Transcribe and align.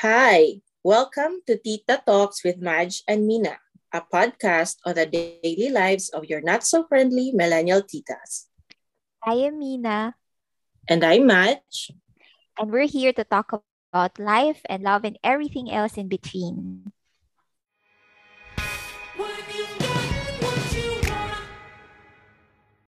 Hi, 0.00 0.64
welcome 0.80 1.44
to 1.44 1.60
Tita 1.60 2.00
Talks 2.00 2.40
with 2.40 2.56
Madge 2.56 3.04
and 3.04 3.28
Mina, 3.28 3.60
a 3.92 4.00
podcast 4.00 4.80
on 4.88 4.96
the 4.96 5.04
daily 5.04 5.68
lives 5.68 6.08
of 6.08 6.24
your 6.24 6.40
not 6.40 6.64
so 6.64 6.88
friendly 6.88 7.36
millennial 7.36 7.84
titas. 7.84 8.48
I 9.20 9.44
am 9.44 9.60
Mina. 9.60 10.16
And 10.88 11.04
I'm 11.04 11.28
Madge. 11.28 11.92
And 12.56 12.72
we're 12.72 12.88
here 12.88 13.12
to 13.12 13.28
talk 13.28 13.52
about 13.52 14.16
life 14.16 14.64
and 14.72 14.80
love 14.80 15.04
and 15.04 15.20
everything 15.20 15.68
else 15.68 16.00
in 16.00 16.08
between. 16.08 16.96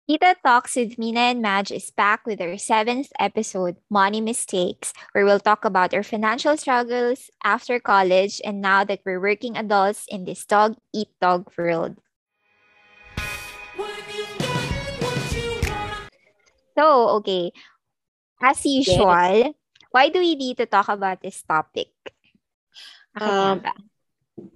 Tita 0.04 0.36
Talks 0.44 0.76
with 0.76 1.00
Mina 1.00 1.32
and 1.32 1.42
Madge 1.42 1.72
is 1.72 1.88
back 1.88 2.28
with 2.28 2.44
our 2.44 2.60
seventh 2.60 3.08
episode, 3.24 3.80
Money 3.88 4.20
Mistakes, 4.20 4.92
where 5.16 5.24
we'll 5.24 5.40
talk 5.40 5.64
about 5.64 5.96
our 5.96 6.04
financial 6.04 6.60
struggles 6.60 7.32
after 7.40 7.80
college 7.80 8.44
and 8.44 8.60
now 8.60 8.84
that 8.84 9.00
we're 9.08 9.24
working 9.24 9.56
adults 9.56 10.04
in 10.12 10.28
this 10.28 10.44
dog 10.44 10.76
eat 10.92 11.08
dog 11.24 11.48
world. 11.56 11.96
So, 16.76 17.24
okay, 17.24 17.56
as 18.44 18.60
usual, 18.68 19.08
yes. 19.08 19.56
why 19.96 20.10
do 20.12 20.20
we 20.20 20.36
need 20.36 20.60
to 20.60 20.68
talk 20.68 20.92
about 20.92 21.24
this 21.24 21.40
topic? 21.48 21.96
Um, 23.16 23.64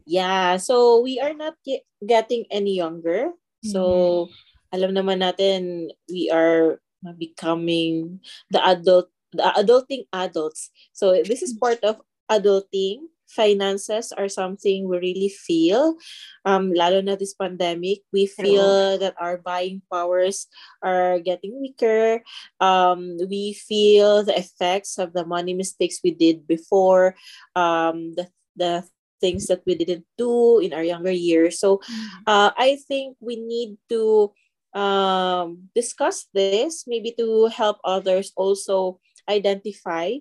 yeah, 0.04 0.57
so 0.57 0.99
we 0.99 1.23
are 1.23 1.32
not 1.32 1.55
get, 1.63 1.88
getting 2.04 2.43
any 2.52 2.76
younger. 2.76 3.32
So, 3.63 4.27
mm-hmm 4.27 4.46
alam 4.73 4.91
naman 4.91 5.23
natin 5.23 5.91
we 6.12 6.30
are 6.31 6.80
becoming 7.17 8.20
the 8.52 8.59
adult 8.66 9.07
the 9.34 9.43
adulting 9.59 10.07
adults. 10.13 10.71
So 10.93 11.12
this 11.23 11.43
is 11.43 11.54
part 11.54 11.84
of 11.84 12.01
adulting. 12.32 13.12
Finances 13.27 14.15
are 14.15 14.32
something 14.32 14.88
we 14.88 15.04
really 15.04 15.27
feel. 15.27 15.99
Um 16.48 16.71
lalo 16.71 17.04
na 17.04 17.20
this 17.20 17.35
pandemic 17.35 18.07
we 18.15 18.23
feel 18.23 18.95
that 19.04 19.20
our 19.20 19.43
buying 19.43 19.84
powers 19.91 20.48
are 20.79 21.20
getting 21.20 21.60
weaker. 21.60 22.23
Um 22.63 23.20
we 23.27 23.51
feel 23.51 24.23
the 24.23 24.32
effects 24.32 24.95
of 24.95 25.12
the 25.12 25.27
money 25.27 25.51
mistakes 25.51 25.99
we 25.99 26.15
did 26.15 26.48
before 26.48 27.20
um 27.51 28.15
the 28.15 28.32
the 28.55 28.88
things 29.20 29.51
that 29.51 29.60
we 29.68 29.76
didn't 29.76 30.07
do 30.15 30.63
in 30.63 30.71
our 30.71 30.84
younger 30.84 31.12
years. 31.12 31.60
So 31.60 31.84
mm-hmm. 31.84 32.23
uh, 32.32 32.51
i 32.55 32.79
think 32.88 33.18
we 33.20 33.35
need 33.35 33.76
to 33.91 34.32
um, 34.73 35.70
discuss 35.76 36.27
this, 36.34 36.85
maybe 36.87 37.13
to 37.18 37.48
help 37.48 37.77
others 37.84 38.32
also 38.35 38.99
identify 39.29 40.18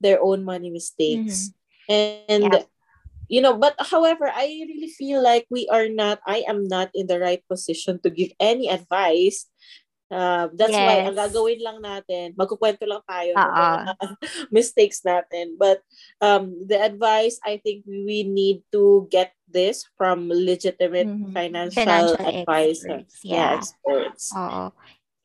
their 0.00 0.22
own 0.22 0.44
money 0.44 0.70
mistakes. 0.70 1.50
Mm-hmm. 1.88 2.24
And, 2.28 2.52
yeah. 2.52 2.62
you 3.28 3.40
know, 3.40 3.56
but 3.56 3.74
however, 3.78 4.30
I 4.30 4.46
really 4.68 4.88
feel 4.88 5.22
like 5.22 5.46
we 5.50 5.68
are 5.68 5.88
not, 5.88 6.20
I 6.26 6.44
am 6.46 6.68
not 6.68 6.90
in 6.94 7.06
the 7.06 7.18
right 7.18 7.42
position 7.48 8.00
to 8.02 8.10
give 8.10 8.30
any 8.38 8.68
advice 8.68 9.46
Uh, 10.08 10.48
that's 10.56 10.72
yes. 10.72 10.88
why 10.88 10.96
ang 11.04 11.16
gagawin 11.16 11.60
lang 11.60 11.78
natin, 11.84 12.32
magkukwento 12.32 12.88
lang 12.88 13.04
tayo 13.04 13.36
ng 13.36 14.16
mistakes 14.56 15.04
natin. 15.04 15.60
But 15.60 15.84
um, 16.24 16.64
the 16.64 16.80
advice, 16.80 17.36
I 17.44 17.60
think 17.60 17.84
we 17.84 18.24
need 18.24 18.64
to 18.72 19.04
get 19.12 19.36
this 19.52 19.84
from 19.96 20.28
legitimate 20.32 21.08
mm-hmm. 21.08 21.32
financial, 21.32 21.84
financial 21.84 22.24
advisors. 22.24 23.04
Experts. 23.04 23.16
Yeah. 23.24 23.36
yeah, 23.36 23.50
experts. 23.60 24.24
Oo. 24.32 24.72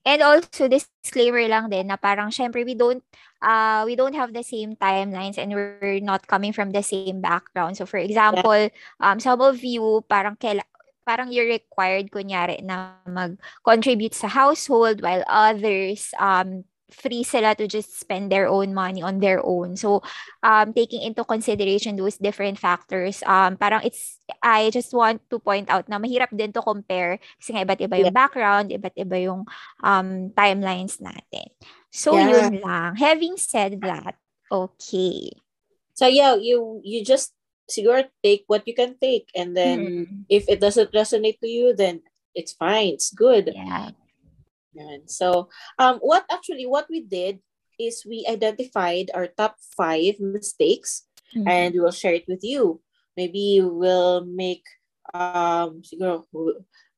And 0.03 0.19
also 0.19 0.67
disclaimer 0.67 1.47
lang 1.47 1.71
din 1.71 1.87
na 1.87 1.95
parang 1.95 2.27
syempre 2.27 2.67
we 2.67 2.75
don't 2.75 2.99
uh 3.39 3.87
we 3.87 3.95
don't 3.95 4.15
have 4.19 4.35
the 4.35 4.43
same 4.43 4.75
timelines 4.75 5.39
and 5.39 5.55
we're 5.55 6.03
not 6.03 6.27
coming 6.27 6.51
from 6.51 6.75
the 6.75 6.83
same 6.83 7.23
background. 7.23 7.79
So 7.79 7.87
for 7.87 8.03
example, 8.03 8.67
yeah. 8.67 8.75
um 8.99 9.23
some 9.23 9.39
of 9.39 9.63
you 9.63 10.03
parang 10.11 10.35
kaila, 10.35 10.67
parang 11.05 11.31
you're 11.31 11.49
required 11.49 12.09
kunyari 12.09 12.63
na 12.63 12.97
mag-contribute 13.05 14.15
sa 14.15 14.27
household 14.27 15.03
while 15.03 15.23
others 15.27 16.11
um 16.19 16.63
free 16.93 17.25
sila 17.25 17.57
to 17.57 17.65
just 17.65 17.97
spend 17.97 18.29
their 18.29 18.45
own 18.45 18.71
money 18.71 19.01
on 19.01 19.17
their 19.17 19.41
own. 19.41 19.75
So, 19.75 20.05
um, 20.45 20.71
taking 20.77 21.01
into 21.01 21.25
consideration 21.25 21.97
those 21.97 22.21
different 22.21 22.61
factors, 22.61 23.25
um, 23.25 23.57
parang 23.57 23.81
it's, 23.81 24.21
I 24.41 24.69
just 24.69 24.93
want 24.93 25.25
to 25.33 25.41
point 25.41 25.73
out 25.73 25.89
na 25.89 25.97
mahirap 25.97 26.29
din 26.29 26.53
to 26.53 26.61
compare 26.61 27.17
kasi 27.41 27.57
nga 27.57 27.65
iba't 27.65 27.81
iba 27.81 27.97
yung 27.97 28.13
yeah. 28.13 28.21
background, 28.21 28.69
iba't 28.69 28.95
iba 28.95 29.17
yung 29.25 29.49
um, 29.81 30.29
timelines 30.37 31.01
natin. 31.01 31.49
So, 31.89 32.13
yeah. 32.13 32.29
yun 32.29 32.61
lang. 32.61 32.95
Having 32.95 33.35
said 33.41 33.81
that, 33.81 34.15
okay. 34.53 35.33
So, 35.97 36.05
yeah, 36.05 36.37
you, 36.37 36.81
you 36.85 37.01
just 37.01 37.33
siguro 37.69 38.03
take 38.23 38.43
what 38.47 38.67
you 38.67 38.75
can 38.75 38.95
take 38.99 39.27
and 39.35 39.55
then 39.55 39.77
mm-hmm. 39.79 40.17
if 40.27 40.43
it 40.47 40.59
doesn't 40.59 40.91
resonate 40.91 41.39
to 41.39 41.47
you 41.47 41.75
then 41.75 42.01
it's 42.35 42.51
fine 42.51 42.93
it's 42.93 43.11
good 43.13 43.51
yeah 43.55 43.91
and 44.75 45.09
so 45.09 45.49
um 45.79 45.99
what 46.01 46.25
actually 46.31 46.65
what 46.65 46.87
we 46.89 47.01
did 47.01 47.39
is 47.79 48.05
we 48.05 48.25
identified 48.29 49.09
our 49.13 49.27
top 49.27 49.55
five 49.77 50.19
mistakes 50.19 51.05
mm-hmm. 51.35 51.47
and 51.47 51.73
we 51.73 51.79
will 51.79 51.93
share 51.93 52.13
it 52.13 52.25
with 52.27 52.43
you 52.43 52.81
maybe 53.15 53.61
we'll 53.61 54.25
make 54.25 54.65
um 55.13 55.81
siguro 55.85 56.25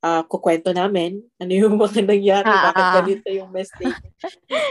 uh, 0.05 0.23
kukwento 0.29 0.71
namin 0.71 1.25
ano 1.41 1.51
yung 1.51 1.75
mga 1.81 2.05
nangyari 2.05 2.47
uh-huh. 2.47 2.65
bakit 2.71 2.85
ganito 3.01 3.29
yung 3.33 3.51
mistake 3.51 3.99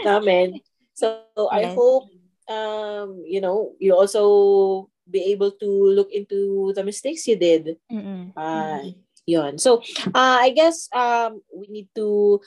namin 0.06 0.58
so 0.98 1.26
yes. 1.34 1.50
I 1.50 1.62
hope 1.74 2.08
um 2.46 3.24
you 3.24 3.40
know 3.40 3.72
you 3.80 3.96
also 3.96 4.88
be 5.08 5.32
able 5.32 5.52
to 5.52 5.68
look 5.68 6.10
into 6.12 6.72
the 6.74 6.84
mistakes 6.84 7.28
you 7.28 7.36
did. 7.36 7.76
Mm-mm. 7.92 8.32
Uh, 8.36 8.96
yun. 9.26 9.58
So, 9.58 9.84
uh, 10.12 10.38
I 10.40 10.50
guess 10.50 10.88
um, 10.92 11.40
we 11.52 11.68
need 11.68 11.88
to 11.94 12.40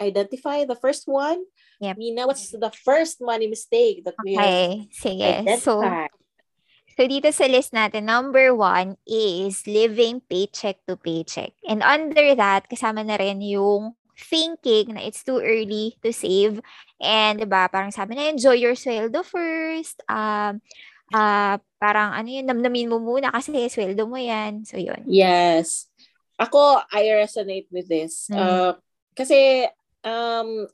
identify 0.00 0.64
the 0.64 0.76
first 0.76 1.04
one. 1.06 1.44
Yep. 1.80 1.96
Mina, 1.96 2.26
what's 2.26 2.52
the 2.52 2.72
first 2.84 3.20
money 3.20 3.48
mistake 3.48 4.04
that 4.04 4.14
we 4.24 4.36
okay. 4.36 4.88
Sige. 4.92 5.60
So, 5.60 5.80
so 6.96 7.00
dito 7.08 7.32
sa 7.32 7.48
list 7.48 7.72
natin, 7.72 8.04
number 8.04 8.52
one 8.52 9.00
is 9.08 9.64
living 9.64 10.20
paycheck 10.28 10.76
to 10.84 10.96
paycheck. 10.96 11.56
And 11.64 11.80
under 11.80 12.36
that, 12.36 12.68
kasama 12.68 13.04
na 13.04 13.16
rin 13.16 13.40
yung 13.40 13.96
thinking 14.20 14.92
na 14.92 15.08
it's 15.08 15.24
too 15.24 15.40
early 15.40 15.96
to 16.04 16.12
save. 16.12 16.60
And, 17.00 17.40
di 17.40 17.48
ba, 17.48 17.72
parang 17.72 17.96
sabi 17.96 18.12
na, 18.12 18.28
enjoy 18.28 18.60
your 18.60 18.76
sweldo 18.76 19.24
first. 19.24 20.04
Um, 20.04 20.60
uh, 21.14 21.56
parang 21.80 22.12
ano 22.14 22.28
yun, 22.28 22.46
namnamin 22.46 22.90
mo 22.90 22.98
muna 23.00 23.32
kasi 23.32 23.68
sweldo 23.70 24.06
mo 24.06 24.18
yan. 24.18 24.62
So, 24.66 24.76
yun. 24.76 25.02
Yes. 25.06 25.90
Ako, 26.40 26.80
I 26.88 27.12
resonate 27.20 27.68
with 27.68 27.88
this. 27.88 28.28
Mm. 28.32 28.38
Uh, 28.38 28.72
kasi, 29.16 29.68
um, 30.04 30.68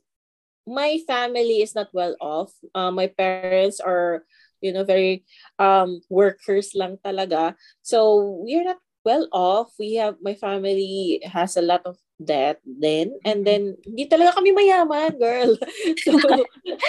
my 0.67 0.99
family 1.07 1.63
is 1.63 1.75
not 1.75 1.91
well 1.91 2.15
off. 2.19 2.51
Uh, 2.75 2.91
my 2.91 3.07
parents 3.07 3.79
are, 3.79 4.23
you 4.59 4.71
know, 4.71 4.83
very 4.83 5.23
um, 5.59 5.99
workers 6.09 6.75
lang 6.75 6.99
talaga. 7.03 7.55
So, 7.81 8.43
we're 8.43 8.63
not 8.63 8.79
well 9.03 9.27
off. 9.31 9.71
We 9.79 9.95
have, 9.95 10.19
my 10.21 10.35
family 10.35 11.23
has 11.23 11.55
a 11.55 11.63
lot 11.63 11.83
of 11.87 11.95
debt 12.19 12.59
then. 12.63 13.15
And 13.23 13.47
then, 13.47 13.79
hindi 13.83 14.07
talaga 14.07 14.35
kami 14.39 14.51
mayaman, 14.51 15.19
girl. 15.19 15.55
so, 16.03 16.11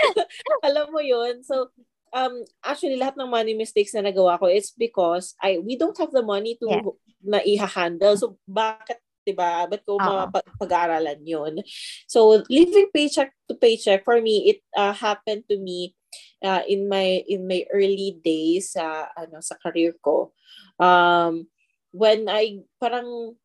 alam 0.66 0.91
mo 0.91 0.98
yun. 0.98 1.42
So, 1.47 1.70
um 2.12 2.44
actually 2.64 2.96
lahat 2.96 3.16
ng 3.16 3.30
money 3.30 3.54
mistakes 3.54 3.94
na 3.94 4.04
nagawa 4.04 4.38
ko 4.38 4.46
it's 4.48 4.72
because 4.74 5.34
I 5.42 5.58
we 5.58 5.78
don't 5.78 5.96
have 5.96 6.12
the 6.12 6.24
money 6.24 6.56
to 6.60 6.66
yeah. 6.69 6.84
na 7.22 7.41
i-handle. 7.42 8.14
So 8.16 8.36
bakit 8.46 9.00
'di 9.26 9.36
ba? 9.36 9.69
Ba't 9.69 9.84
ko 9.84 10.00
uh-huh. 10.00 10.32
pag-aaralan 10.56 11.20
'yon? 11.24 11.60
So 12.08 12.42
living 12.48 12.88
paycheck 12.94 13.34
to 13.48 13.54
paycheck 13.58 14.02
for 14.05 14.19
me 14.25 14.56
it 14.56 14.60
uh, 14.72 14.96
happened 14.96 15.44
to 15.52 15.60
me 15.60 15.93
uh, 16.40 16.64
in 16.64 16.88
my 16.88 17.25
in 17.28 17.44
my 17.44 17.69
early 17.75 18.16
days 18.25 18.72
sa 18.72 19.12
uh, 19.12 19.28
ano 19.28 19.44
sa 19.44 19.61
career 19.61 19.96
ko. 20.00 20.32
Um 20.81 21.50
when 21.93 22.28
I 22.28 22.64
parang 22.81 23.37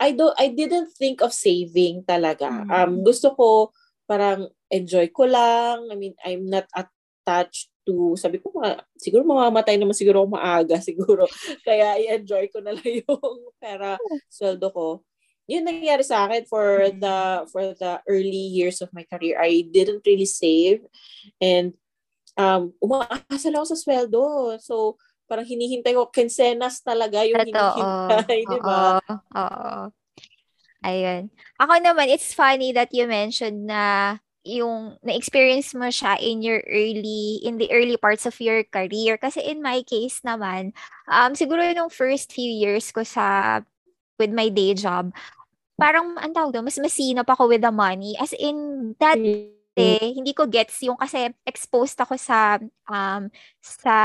I 0.00 0.16
don't 0.16 0.34
I 0.34 0.50
didn't 0.50 0.96
think 0.96 1.20
of 1.20 1.30
saving 1.30 2.08
talaga. 2.08 2.50
Mm-hmm. 2.50 2.72
Um 2.72 2.92
gusto 3.06 3.36
ko 3.36 3.70
parang 4.10 4.50
enjoy 4.70 5.06
ko 5.14 5.30
lang. 5.30 5.86
I 5.90 5.94
mean, 5.94 6.14
I'm 6.26 6.50
not 6.50 6.66
attached 6.74 7.70
to, 7.90 8.14
sabi 8.14 8.38
ko, 8.38 8.54
ma, 8.54 8.78
siguro 8.94 9.26
mamamatay 9.26 9.74
naman 9.74 9.98
siguro 9.98 10.22
ako 10.22 10.38
maaga 10.38 10.78
siguro. 10.88 11.26
Kaya 11.66 11.98
i-enjoy 11.98 12.46
ko 12.54 12.62
na 12.62 12.78
lang 12.78 12.86
yung 13.02 13.50
pera, 13.58 13.98
sweldo 14.30 14.70
ko. 14.70 14.86
Yun 15.50 15.66
nangyari 15.66 16.06
sa 16.06 16.30
akin 16.30 16.46
for 16.46 16.94
the 16.94 17.42
for 17.50 17.74
the 17.74 17.98
early 18.06 18.54
years 18.54 18.78
of 18.78 18.94
my 18.94 19.02
career. 19.02 19.34
I 19.34 19.66
didn't 19.66 20.06
really 20.06 20.30
save 20.30 20.86
and 21.42 21.74
um 22.38 22.70
umaasa 22.78 23.50
lang 23.50 23.58
ako 23.58 23.74
sa 23.74 23.80
sweldo. 23.82 24.22
So 24.62 24.94
parang 25.26 25.50
hinihintay 25.50 25.98
ko 25.98 26.06
quincenas 26.06 26.86
talaga 26.86 27.26
yung 27.26 27.42
Ito, 27.42 27.50
hinihintay, 27.50 28.40
di 28.46 28.58
ba? 28.62 29.02
Oo. 29.10 29.90
Ayun. 30.86 31.28
Ako 31.60 31.76
naman, 31.82 32.08
it's 32.08 32.32
funny 32.32 32.72
that 32.72 32.94
you 32.94 33.04
mentioned 33.04 33.66
na 33.66 34.16
yung 34.44 34.96
na-experience 35.04 35.76
mo 35.76 35.92
siya 35.92 36.16
in 36.16 36.40
your 36.40 36.64
early 36.64 37.40
in 37.44 37.60
the 37.60 37.68
early 37.68 38.00
parts 38.00 38.24
of 38.24 38.36
your 38.40 38.64
career. 38.64 39.20
Kasi 39.20 39.44
in 39.44 39.60
my 39.60 39.84
case 39.84 40.24
naman 40.24 40.72
um 41.08 41.36
siguro 41.36 41.60
nung 41.76 41.92
first 41.92 42.32
few 42.32 42.48
years 42.48 42.88
ko 42.88 43.04
sa 43.04 43.60
with 44.16 44.32
my 44.32 44.48
day 44.48 44.72
job 44.72 45.12
parang 45.80 46.16
ang 46.20 46.32
tawag 46.36 46.52
doon 46.52 46.68
mas 46.68 46.76
masinop 46.76 47.28
ako 47.28 47.48
with 47.48 47.64
the 47.64 47.72
money. 47.72 48.16
As 48.20 48.36
in 48.36 48.92
that 49.00 49.16
mm 49.78 49.98
hindi 50.20 50.32
ko 50.34 50.50
gets 50.50 50.82
yung 50.84 50.98
kasi 50.98 51.30
exposed 51.46 51.96
ako 51.96 52.18
sa 52.18 52.58
um 52.90 53.30
sa 53.62 53.96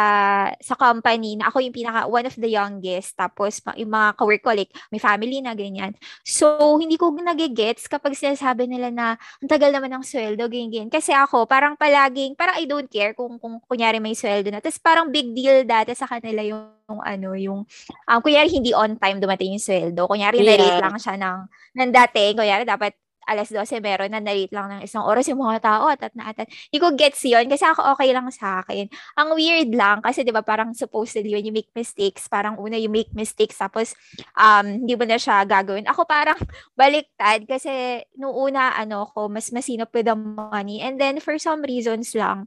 sa 0.61 0.75
company 0.77 1.35
na 1.39 1.49
ako 1.49 1.63
yung 1.63 1.75
pinaka 1.75 2.05
one 2.05 2.27
of 2.27 2.35
the 2.37 2.51
youngest 2.51 3.17
tapos 3.17 3.59
yung 3.75 3.89
mga 3.89 4.15
ka-work 4.15 4.43
ko 4.45 4.51
like 4.53 4.71
may 4.93 5.01
family 5.01 5.41
na 5.41 5.57
ganyan. 5.57 5.97
So 6.23 6.77
hindi 6.77 6.95
ko 6.95 7.11
nagigets 7.11 7.89
kapag 7.89 8.13
sinasabi 8.13 8.69
nila 8.69 8.93
na 8.93 9.07
ang 9.41 9.49
tagal 9.49 9.73
naman 9.73 9.91
ng 9.95 10.05
sweldo 10.05 10.45
ganyan, 10.47 10.71
ganyan. 10.71 10.91
Kasi 10.93 11.11
ako 11.11 11.49
parang 11.49 11.73
palaging 11.75 12.37
parang 12.37 12.55
I 12.61 12.65
don't 12.69 12.87
care 12.87 13.17
kung 13.17 13.41
kung 13.41 13.59
kunyari 13.65 13.97
may 13.97 14.13
sweldo 14.13 14.53
na. 14.53 14.61
Tapos 14.61 14.79
parang 14.79 15.09
big 15.09 15.33
deal 15.33 15.65
dati 15.65 15.91
sa 15.97 16.05
kanila 16.05 16.45
yung 16.45 16.75
yung 16.85 17.01
ano 17.01 17.29
yung 17.33 17.59
um 18.05 18.19
kunyari 18.21 18.47
hindi 18.53 18.71
on 18.71 18.95
time 19.01 19.17
dumating 19.17 19.57
yung 19.57 19.63
sweldo. 19.63 20.05
Kunyari 20.05 20.39
yeah. 20.41 20.47
na-rate 20.53 20.81
lang 20.85 20.97
siya 21.01 21.15
ng 21.17 21.39
ng 21.81 21.91
dati, 21.91 22.23
kunyari 22.37 22.63
dapat 22.63 22.93
alas 23.25 23.49
12 23.49 23.81
meron 23.81 24.13
na 24.13 24.21
nalit 24.21 24.53
lang 24.53 24.69
ng 24.69 24.81
isang 24.85 25.03
oras 25.03 25.25
yung 25.27 25.41
mga 25.41 25.61
tao 25.61 25.89
atat 25.89 26.13
na 26.13 26.29
atat. 26.29 26.47
Hindi 26.47 26.79
ko 26.79 26.93
gets 26.93 27.21
yun 27.25 27.49
kasi 27.49 27.65
ako 27.65 27.97
okay 27.97 28.13
lang 28.13 28.29
sa 28.29 28.61
akin. 28.61 28.89
Ang 29.17 29.29
weird 29.33 29.73
lang 29.73 29.99
kasi 30.05 30.21
'di 30.21 30.31
ba 30.31 30.45
parang 30.45 30.71
supposedly 30.77 31.33
when 31.33 31.45
you 31.45 31.53
make 31.53 31.69
mistakes, 31.73 32.29
parang 32.29 32.57
una 32.61 32.77
you 32.77 32.89
make 32.89 33.09
mistakes 33.17 33.57
tapos 33.57 33.97
um 34.37 34.85
hindi 34.85 34.93
mo 34.93 35.05
na 35.09 35.17
siya 35.17 35.43
gagawin. 35.43 35.89
Ako 35.89 36.05
parang 36.05 36.37
baliktad 36.79 37.43
kasi 37.49 38.05
nung 38.17 38.33
una 38.33 38.77
ano 38.77 39.09
ko 39.09 39.27
mas 39.27 39.49
masinop 39.49 39.89
with 39.91 40.05
the 40.05 40.15
money 40.15 40.79
and 40.79 41.01
then 41.01 41.17
for 41.17 41.35
some 41.41 41.65
reasons 41.65 42.13
lang 42.13 42.45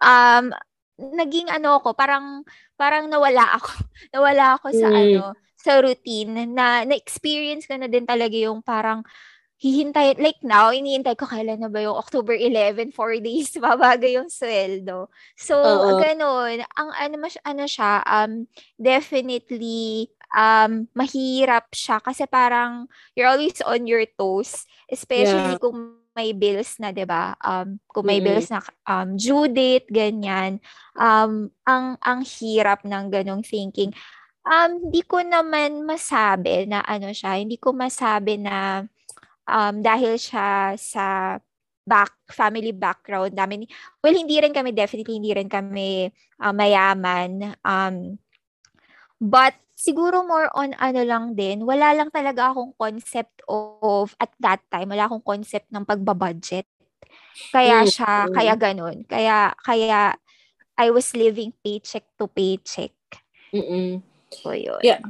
um 0.00 0.52
naging 0.96 1.48
ano 1.52 1.76
ako 1.76 1.92
parang 1.92 2.44
parang 2.76 3.08
nawala 3.08 3.60
ako. 3.60 3.72
nawala 4.16 4.44
ako 4.56 4.66
sa 4.72 4.88
mm. 4.88 4.96
ano 4.96 5.22
sa 5.56 5.82
routine 5.82 6.54
na 6.54 6.86
na-experience 6.86 7.66
ko 7.66 7.74
na 7.74 7.90
din 7.90 8.06
talaga 8.06 8.38
yung 8.38 8.62
parang 8.62 9.02
hihintay, 9.56 10.20
like 10.20 10.40
now, 10.44 10.68
iniintay 10.68 11.16
ko 11.16 11.24
kailan 11.24 11.60
na 11.64 11.72
ba 11.72 11.80
yung 11.80 11.96
October 11.96 12.36
11, 12.36 12.92
4 12.92 13.24
days, 13.24 13.56
babago 13.62 14.04
yung 14.04 14.28
sweldo. 14.28 15.08
So, 15.36 15.56
Uh-oh. 15.56 15.98
ganun. 16.00 16.60
Ang 16.76 16.90
ano, 16.92 17.14
mas, 17.16 17.40
ano 17.40 17.64
siya, 17.64 18.04
um, 18.04 18.44
definitely, 18.76 20.12
um, 20.36 20.84
mahirap 20.92 21.72
siya 21.72 22.02
kasi 22.04 22.28
parang 22.28 22.90
you're 23.16 23.30
always 23.30 23.56
on 23.64 23.88
your 23.88 24.04
toes, 24.18 24.68
especially 24.90 25.56
yeah. 25.56 25.60
kung 25.60 25.96
may 26.16 26.32
bills 26.32 26.80
na, 26.80 26.96
'di 26.96 27.04
ba? 27.04 27.36
Um 27.44 27.76
kung 27.92 28.08
may 28.08 28.24
mm-hmm. 28.24 28.40
bills 28.40 28.48
na 28.48 28.64
um 28.88 29.20
due 29.20 29.52
date 29.52 29.84
ganyan, 29.92 30.56
um 30.96 31.52
ang 31.68 32.00
ang 32.00 32.24
hirap 32.24 32.80
ng 32.88 33.12
ganong 33.12 33.44
thinking. 33.44 33.92
Um 34.48 34.88
hindi 34.88 35.04
ko 35.04 35.20
naman 35.20 35.84
masabi 35.84 36.64
na 36.64 36.80
ano 36.88 37.12
siya, 37.12 37.36
hindi 37.36 37.60
ko 37.60 37.76
masabi 37.76 38.40
na 38.40 38.88
um, 39.46 39.80
dahil 39.80 40.18
siya 40.18 40.74
sa 40.76 41.38
back 41.86 42.12
family 42.34 42.74
background 42.74 43.32
namin. 43.32 43.70
Well, 44.02 44.18
hindi 44.18 44.42
rin 44.42 44.50
kami 44.50 44.74
definitely 44.74 45.22
hindi 45.22 45.30
rin 45.30 45.46
kami 45.46 46.10
uh, 46.42 46.50
mayaman. 46.50 47.54
Um 47.62 48.18
but 49.22 49.54
siguro 49.78 50.26
more 50.26 50.50
on 50.58 50.74
ano 50.82 51.06
lang 51.06 51.38
din, 51.38 51.62
wala 51.62 51.94
lang 51.94 52.10
talaga 52.10 52.50
akong 52.50 52.74
concept 52.74 53.38
of 53.46 54.18
at 54.18 54.34
that 54.42 54.60
time, 54.66 54.90
wala 54.90 55.06
akong 55.06 55.22
concept 55.22 55.70
ng 55.70 55.86
pagbabudget. 55.86 56.66
Kaya 57.54 57.86
siya, 57.86 58.26
mm-hmm. 58.26 58.34
kaya 58.34 58.54
ganun. 58.58 58.96
Kaya 59.06 59.54
kaya 59.62 60.18
I 60.76 60.90
was 60.90 61.14
living 61.14 61.54
paycheck 61.62 62.04
to 62.18 62.26
paycheck. 62.26 62.92
Mm. 63.54 64.02
So 64.32 64.52
yun. 64.52 64.82
Yeah. 64.82 65.00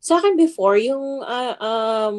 Sa 0.00 0.18
akin 0.22 0.38
before 0.38 0.78
yung 0.78 1.20
uh, 1.22 1.54
um 1.60 2.18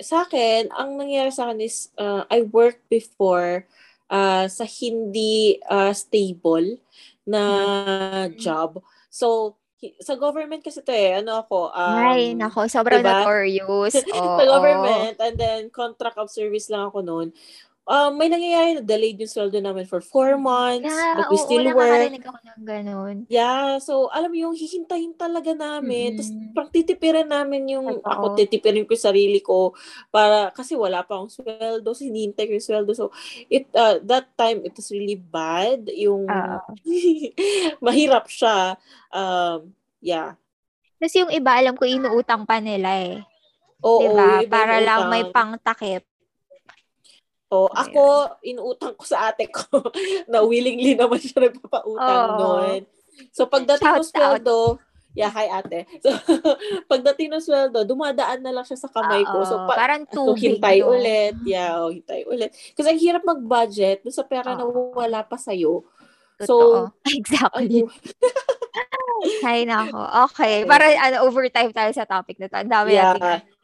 sa 0.00 0.28
akin, 0.28 0.68
ang 0.72 1.00
nangyari 1.00 1.32
sa 1.32 1.48
akin 1.48 1.60
is, 1.60 1.88
uh, 1.96 2.24
I 2.28 2.44
worked 2.44 2.84
before 2.88 3.64
uh, 4.12 4.46
sa 4.48 4.64
hindi 4.64 5.60
uh, 5.66 5.92
stable 5.96 6.80
na 7.24 7.42
mm-hmm. 7.42 8.38
job. 8.38 8.80
So, 9.08 9.56
sa 10.00 10.16
government 10.16 10.64
kasi 10.64 10.80
to 10.80 10.92
eh, 10.92 11.20
ano 11.20 11.44
ako, 11.44 11.70
um, 11.70 11.96
Ay, 12.00 12.32
nako, 12.32 12.64
sobrang 12.66 13.04
diba? 13.04 13.22
notorious. 13.22 13.92
sa 14.00 14.44
government, 14.44 15.16
and 15.20 15.36
then 15.36 15.60
contract 15.68 16.16
of 16.16 16.32
service 16.32 16.68
lang 16.72 16.88
ako 16.88 17.04
noon 17.04 17.28
um, 17.86 18.18
may 18.18 18.26
nangyayari 18.26 18.76
na 18.76 18.82
delayed 18.82 19.16
yung 19.22 19.30
sweldo 19.30 19.62
namin 19.62 19.86
for 19.86 20.02
four 20.02 20.34
months, 20.34 20.90
yeah, 20.90 21.14
but 21.22 21.30
we 21.30 21.38
oo, 21.38 21.46
still 21.46 21.66
oo, 21.70 21.78
work. 21.78 22.10
ako 22.18 22.38
ng 22.42 22.62
ganun. 22.66 23.16
Yeah, 23.30 23.78
so 23.78 24.10
alam 24.10 24.34
mo 24.34 24.36
yung 24.50 24.58
hihintayin 24.58 25.14
talaga 25.14 25.54
namin. 25.54 26.18
Mm-hmm. 26.18 26.52
Tapos 26.52 26.52
parang 26.52 26.72
titipirin 26.74 27.30
namin 27.30 27.62
yung, 27.70 27.86
Totoo. 28.02 28.10
ako 28.10 28.24
titipirin 28.34 28.84
ko 28.84 28.98
yung 28.98 29.06
sarili 29.06 29.40
ko 29.40 29.72
para, 30.10 30.50
kasi 30.50 30.74
wala 30.74 31.06
pa 31.06 31.16
akong 31.16 31.32
sweldo, 31.32 31.88
so 31.94 32.02
hinihintay 32.02 32.50
ko 32.50 32.52
yung 32.58 32.66
sweldo. 32.66 32.92
So, 32.92 33.14
it, 33.46 33.70
uh, 33.72 34.02
that 34.02 34.34
time, 34.34 34.66
it 34.66 34.74
was 34.74 34.90
really 34.90 35.16
bad. 35.16 35.86
Yung, 35.94 36.26
uh. 36.26 36.60
mahirap 37.86 38.26
siya. 38.26 38.74
Um, 39.14 39.70
yeah. 40.02 40.34
Kasi 40.98 41.22
yung 41.22 41.30
iba, 41.30 41.54
alam 41.54 41.78
ko, 41.78 41.86
inuutang 41.86 42.48
pa 42.48 42.58
nila 42.58 42.90
eh. 42.98 43.22
Oo, 43.84 44.16
diba? 44.42 44.48
Para 44.50 44.82
lang 44.82 45.06
may 45.12 45.28
pangtakip. 45.30 46.02
Oh, 47.46 47.70
ako, 47.70 48.34
inuutang 48.42 48.98
ko 48.98 49.06
sa 49.06 49.30
ate 49.30 49.46
ko 49.46 49.78
na 50.30 50.42
willingly 50.42 50.98
naman 50.98 51.22
siya 51.22 51.46
nagpapautang 51.46 52.30
oh. 52.34 52.38
noon. 52.42 52.80
So, 53.30 53.46
pagdating 53.46 53.86
ng 53.86 54.10
sweldo, 54.10 54.82
yeah, 55.14 55.30
hi 55.30 55.46
ate. 55.46 55.86
So, 56.02 56.10
pagdating 56.90 57.30
ng 57.30 57.44
sweldo, 57.46 57.86
dumadaan 57.86 58.42
na 58.42 58.50
lang 58.50 58.66
siya 58.66 58.82
sa 58.82 58.90
kamay 58.90 59.22
ko. 59.22 59.46
So, 59.46 59.62
pa- 59.62 59.78
parang 59.78 60.02
tubig. 60.14 60.42
So, 60.42 60.58
hintay 60.58 60.82
no? 60.82 60.90
ulit. 60.98 61.34
Yeah, 61.46 61.78
oh, 61.78 61.94
hintay 61.94 62.26
ulit. 62.26 62.50
Kasi 62.74 62.86
ang 62.90 62.98
hirap 62.98 63.22
mag-budget 63.22 64.02
dun 64.02 64.10
sa 64.10 64.26
pera 64.26 64.50
oh. 64.50 64.58
na 64.58 64.64
wala 64.66 65.22
pa 65.22 65.38
sa'yo. 65.38 65.86
So, 66.42 66.90
exactly. 67.06 67.86
Hay 69.46 69.64
nako. 69.64 70.02
Okay. 70.28 70.66
Para 70.66 70.92
ano, 70.92 71.30
overtime 71.30 71.70
tayo 71.70 71.94
sa 71.94 72.04
topic 72.04 72.42
na 72.42 72.50
to. 72.50 72.58
Ang 72.58 72.68
dami 72.74 72.90
yeah. 72.92 73.14
natin 73.14 73.55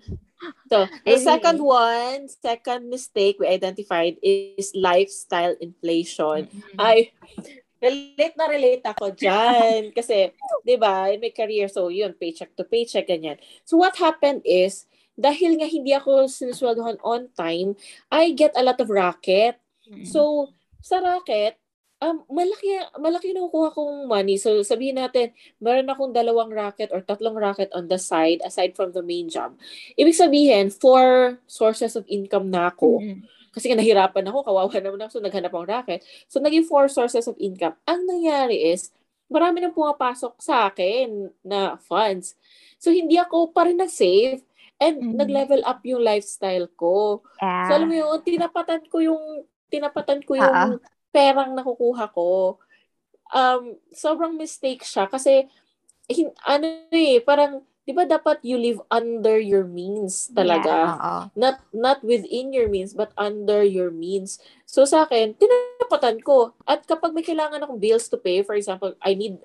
So, 0.68 0.86
the 1.06 1.18
second 1.18 1.62
one, 1.62 2.28
second 2.28 2.90
mistake 2.90 3.36
we 3.38 3.46
identified 3.46 4.16
is 4.22 4.72
lifestyle 4.74 5.54
inflation. 5.60 6.50
Mm-hmm. 6.50 6.78
I 6.78 7.12
relate 7.82 8.34
na 8.38 8.46
relate 8.46 8.84
ako 8.86 9.14
dyan. 9.14 9.90
Kasi, 9.96 10.30
di 10.62 10.76
ba, 10.78 11.10
my 11.14 11.32
career, 11.34 11.66
so 11.66 11.90
yun, 11.90 12.14
paycheck 12.14 12.54
to 12.58 12.66
paycheck, 12.66 13.06
ganyan. 13.06 13.38
So, 13.66 13.78
what 13.78 13.98
happened 13.98 14.42
is, 14.46 14.86
dahil 15.18 15.60
nga 15.60 15.68
hindi 15.68 15.92
ako 15.92 16.26
sinusweldohan 16.26 16.98
on 17.04 17.28
time, 17.36 17.76
I 18.08 18.32
get 18.32 18.56
a 18.56 18.64
lot 18.64 18.80
of 18.80 18.90
racket. 18.90 19.58
Mm-hmm. 19.86 20.08
So, 20.08 20.50
sa 20.82 20.98
racket, 20.98 21.61
um, 22.02 22.26
malaki, 22.26 22.68
malaki 22.98 23.30
na 23.30 23.46
kukuha 23.46 23.70
kong 23.70 24.10
money. 24.10 24.34
So, 24.34 24.66
sabihin 24.66 24.98
natin, 24.98 25.30
meron 25.62 25.86
akong 25.86 26.10
dalawang 26.10 26.50
racket 26.50 26.90
or 26.90 27.00
tatlong 27.06 27.38
racket 27.38 27.70
on 27.70 27.86
the 27.86 27.96
side, 27.96 28.42
aside 28.42 28.74
from 28.74 28.90
the 28.90 29.06
main 29.06 29.30
job. 29.30 29.54
Ibig 29.94 30.18
sabihin, 30.18 30.74
four 30.74 31.38
sources 31.46 31.94
of 31.94 32.02
income 32.10 32.50
na 32.50 32.74
ako. 32.74 32.98
Mm-hmm. 32.98 33.22
Kasi 33.54 33.70
nga 33.70 33.78
nahirapan 33.78 34.26
ako, 34.26 34.38
kawawa 34.42 34.72
naman 34.82 34.98
ako, 35.06 35.20
so 35.20 35.22
naghanap 35.22 35.52
akong 35.54 35.70
racket. 35.70 36.00
So, 36.26 36.42
naging 36.42 36.66
four 36.66 36.90
sources 36.90 37.30
of 37.30 37.38
income. 37.38 37.78
Ang 37.86 38.10
nangyari 38.10 38.74
is, 38.74 38.90
marami 39.30 39.62
nang 39.62 39.76
pumapasok 39.76 40.42
sa 40.42 40.68
akin 40.68 41.30
na 41.46 41.78
funds. 41.78 42.34
So, 42.82 42.90
hindi 42.90 43.14
ako 43.16 43.54
pa 43.54 43.68
rin 43.70 43.78
nag-save 43.78 44.42
and 44.82 44.98
mm-hmm. 44.98 45.16
nag-level 45.22 45.62
up 45.62 45.80
yung 45.86 46.02
lifestyle 46.02 46.66
ko. 46.74 47.22
Yeah. 47.38 47.70
So, 47.70 47.70
alam 47.78 47.86
mo 47.86 47.94
yun, 47.94 48.18
tinapatan 48.26 48.82
ko 48.90 48.98
yung 48.98 49.46
tinapatan 49.72 50.20
ko 50.28 50.36
yung 50.36 50.52
uh-uh 50.52 50.76
perang 51.12 51.52
nakukuha 51.52 52.08
ko, 52.10 52.58
um, 53.30 53.76
sobrang 53.92 54.34
mistake 54.34 54.82
siya 54.82 55.06
kasi 55.06 55.46
hin, 56.08 56.32
ano 56.42 56.66
eh, 56.90 57.20
parang 57.22 57.62
'di 57.82 57.92
ba 57.94 58.06
dapat 58.06 58.38
you 58.46 58.56
live 58.58 58.78
under 58.88 59.38
your 59.38 59.66
means 59.66 60.30
talaga. 60.30 60.96
Yeah, 60.98 61.26
not 61.34 61.56
not 61.74 61.98
within 62.04 62.54
your 62.54 62.70
means 62.70 62.94
but 62.94 63.10
under 63.18 63.66
your 63.66 63.90
means. 63.90 64.38
So 64.68 64.86
sa 64.86 65.08
akin, 65.08 65.34
tinapatan 65.34 66.22
ko. 66.22 66.54
At 66.62 66.86
kapag 66.86 67.10
may 67.10 67.26
kailangan 67.26 67.62
akong 67.62 67.82
bills 67.82 68.06
to 68.12 68.18
pay, 68.20 68.46
for 68.46 68.54
example, 68.54 68.94
I 69.02 69.18
need 69.18 69.40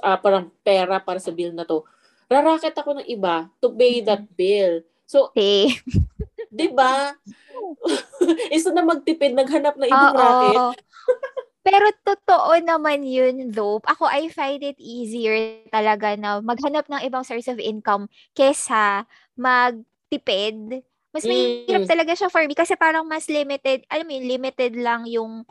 uh, 0.00 0.18
parang 0.18 0.48
pera 0.64 0.96
para 1.02 1.20
sa 1.20 1.34
bill 1.34 1.52
na 1.52 1.68
to. 1.68 1.84
Raraket 2.28 2.76
ako 2.76 3.00
ng 3.00 3.08
iba 3.08 3.48
to 3.60 3.72
pay 3.72 4.00
that 4.04 4.24
bill. 4.36 4.84
So, 5.08 5.32
hey. 5.36 5.76
'di 6.52 6.72
ba? 6.72 7.16
Isa 8.56 8.72
na 8.72 8.84
magtipid, 8.84 9.36
naghanap 9.36 9.76
na 9.76 9.88
ibang 9.88 10.12
Oo. 10.12 10.20
racket. 10.20 10.60
Pero 11.68 11.84
totoo 12.00 12.56
naman 12.64 13.04
yun 13.04 13.52
though. 13.52 13.76
Ako, 13.84 14.08
I 14.08 14.32
find 14.32 14.64
it 14.64 14.80
easier 14.80 15.36
talaga 15.68 16.16
na 16.16 16.40
maghanap 16.40 16.88
ng 16.88 17.04
ibang 17.04 17.28
source 17.28 17.44
of 17.52 17.60
income 17.60 18.08
kesa 18.32 19.04
magtipid 19.36 20.80
Mas 21.12 21.24
mahirap 21.28 21.84
Mm. 21.84 21.90
talaga 21.92 22.12
siya 22.16 22.28
for 22.32 22.40
me 22.48 22.52
kasi 22.56 22.72
parang 22.76 23.04
mas 23.08 23.28
limited, 23.28 23.84
alam 23.92 24.04
mo 24.08 24.12
yun, 24.16 24.28
limited 24.28 24.72
lang 24.80 25.04
yung 25.08 25.44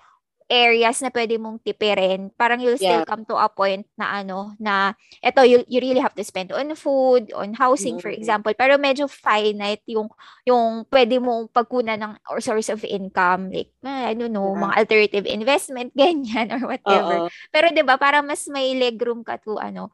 areas 0.48 1.04
na 1.04 1.12
pwede 1.12 1.36
mong 1.36 1.60
tipirin. 1.64 2.32
Parang 2.40 2.60
you'll 2.64 2.80
still 2.80 3.04
Yeah. 3.04 3.08
come 3.08 3.28
to 3.28 3.36
a 3.36 3.48
point 3.52 3.84
na 4.00 4.24
ano, 4.24 4.56
na 4.60 4.96
eto, 5.20 5.44
you, 5.44 5.64
you 5.68 5.80
really 5.84 6.00
have 6.00 6.16
to 6.16 6.24
spend 6.24 6.52
on 6.56 6.72
food, 6.76 7.32
on 7.36 7.54
housing, 7.56 8.00
for 8.00 8.08
Mm. 8.10 8.16
example. 8.16 8.52
Pero 8.56 8.80
medyo 8.80 9.12
finite 9.12 9.84
yung, 9.92 10.08
yung 10.48 10.88
pwede 10.88 11.20
mong 11.20 11.52
pagkunan 11.52 12.00
ng 12.00 12.14
or 12.32 12.40
source 12.40 12.72
of 12.72 12.84
income. 12.88 13.52
Like, 13.52 13.72
ah, 13.84 14.08
I 14.08 14.16
don't 14.16 14.32
know, 14.32 14.56
Yeah. 14.56 14.64
mga 14.68 14.76
alternative 14.88 15.26
investment, 15.28 15.92
ganyan, 16.00 16.52
or 16.56 16.64
whatever. 16.68 17.20
Oo. 17.20 17.30
Pero 17.52 17.68
'di 17.72 17.84
ba 17.84 18.00
parang 18.00 18.24
mas 18.28 18.48
may 18.48 18.72
legroom 18.76 19.24
ka 19.28 19.38
to 19.44 19.60
ano. 19.60 19.92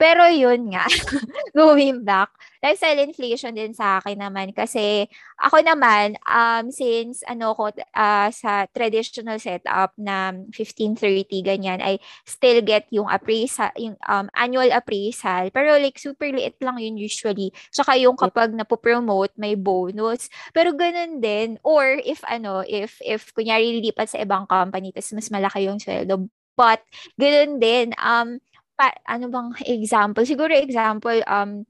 Pero 0.00 0.26
yun 0.30 0.72
nga, 0.74 0.86
going 1.56 2.02
back, 2.04 2.30
lifestyle 2.62 3.02
inflation 3.02 3.52
din 3.52 3.74
sa 3.74 3.98
akin 3.98 4.22
naman 4.22 4.54
kasi 4.54 5.10
ako 5.42 5.58
naman 5.66 6.14
um 6.30 6.70
since 6.70 7.26
ano 7.26 7.58
ko 7.58 7.74
ah, 7.92 8.30
sa 8.30 8.70
traditional 8.70 9.36
setup 9.42 9.90
na 9.98 10.30
1530 10.54 11.42
ganyan 11.42 11.82
I 11.82 11.98
still 12.22 12.62
get 12.62 12.86
yung 12.94 13.10
appraisal 13.10 13.74
yung 13.74 13.98
um, 14.06 14.30
annual 14.38 14.70
appraisal 14.70 15.50
pero 15.50 15.74
like 15.76 15.98
super 15.98 16.30
liit 16.30 16.56
lang 16.62 16.78
yun 16.78 16.94
usually. 16.94 17.50
Tsaka 17.74 17.98
yung 17.98 18.14
kapag 18.14 18.54
napo-promote 18.54 19.34
may 19.34 19.58
bonus. 19.58 20.30
Pero 20.54 20.70
ganun 20.72 21.18
din 21.18 21.58
or 21.66 21.98
if 22.06 22.22
ano 22.30 22.62
if 22.62 23.02
if 23.02 23.34
kunyari 23.34 23.82
lilipat 23.82 24.14
sa 24.14 24.22
ibang 24.22 24.46
company 24.46 24.94
tapos 24.94 25.12
mas 25.18 25.28
malaki 25.34 25.66
yung 25.66 25.82
sweldo 25.82 26.30
but 26.54 26.78
ganun 27.18 27.58
din 27.58 27.90
um 27.98 28.38
pa, 28.78 28.94
ano 29.04 29.28
bang 29.28 29.50
example? 29.68 30.24
Siguro 30.24 30.52
example, 30.56 31.20
um, 31.28 31.68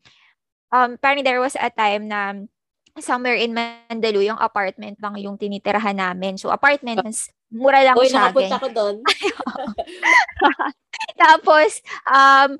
um, 0.73 0.97
parang 0.99 1.23
there 1.25 1.41
was 1.41 1.55
a 1.61 1.71
time 1.71 2.09
na 2.09 2.35
somewhere 3.01 3.37
in 3.37 3.57
Mandaluyong, 3.57 4.37
yung 4.37 4.41
apartment 4.43 4.99
lang 5.01 5.17
yung 5.21 5.37
tinitirahan 5.41 5.97
namin. 5.97 6.37
So, 6.37 6.53
apartment, 6.53 7.01
mas 7.05 7.29
mura 7.53 7.81
lang 7.85 7.97
Uy, 7.97 8.09
siya. 8.09 8.33
nakapunta 8.33 8.57
ganyan. 8.57 8.61
ko 8.61 8.69
doon. 8.73 8.97
Tapos, 11.21 11.71
um, 12.09 12.51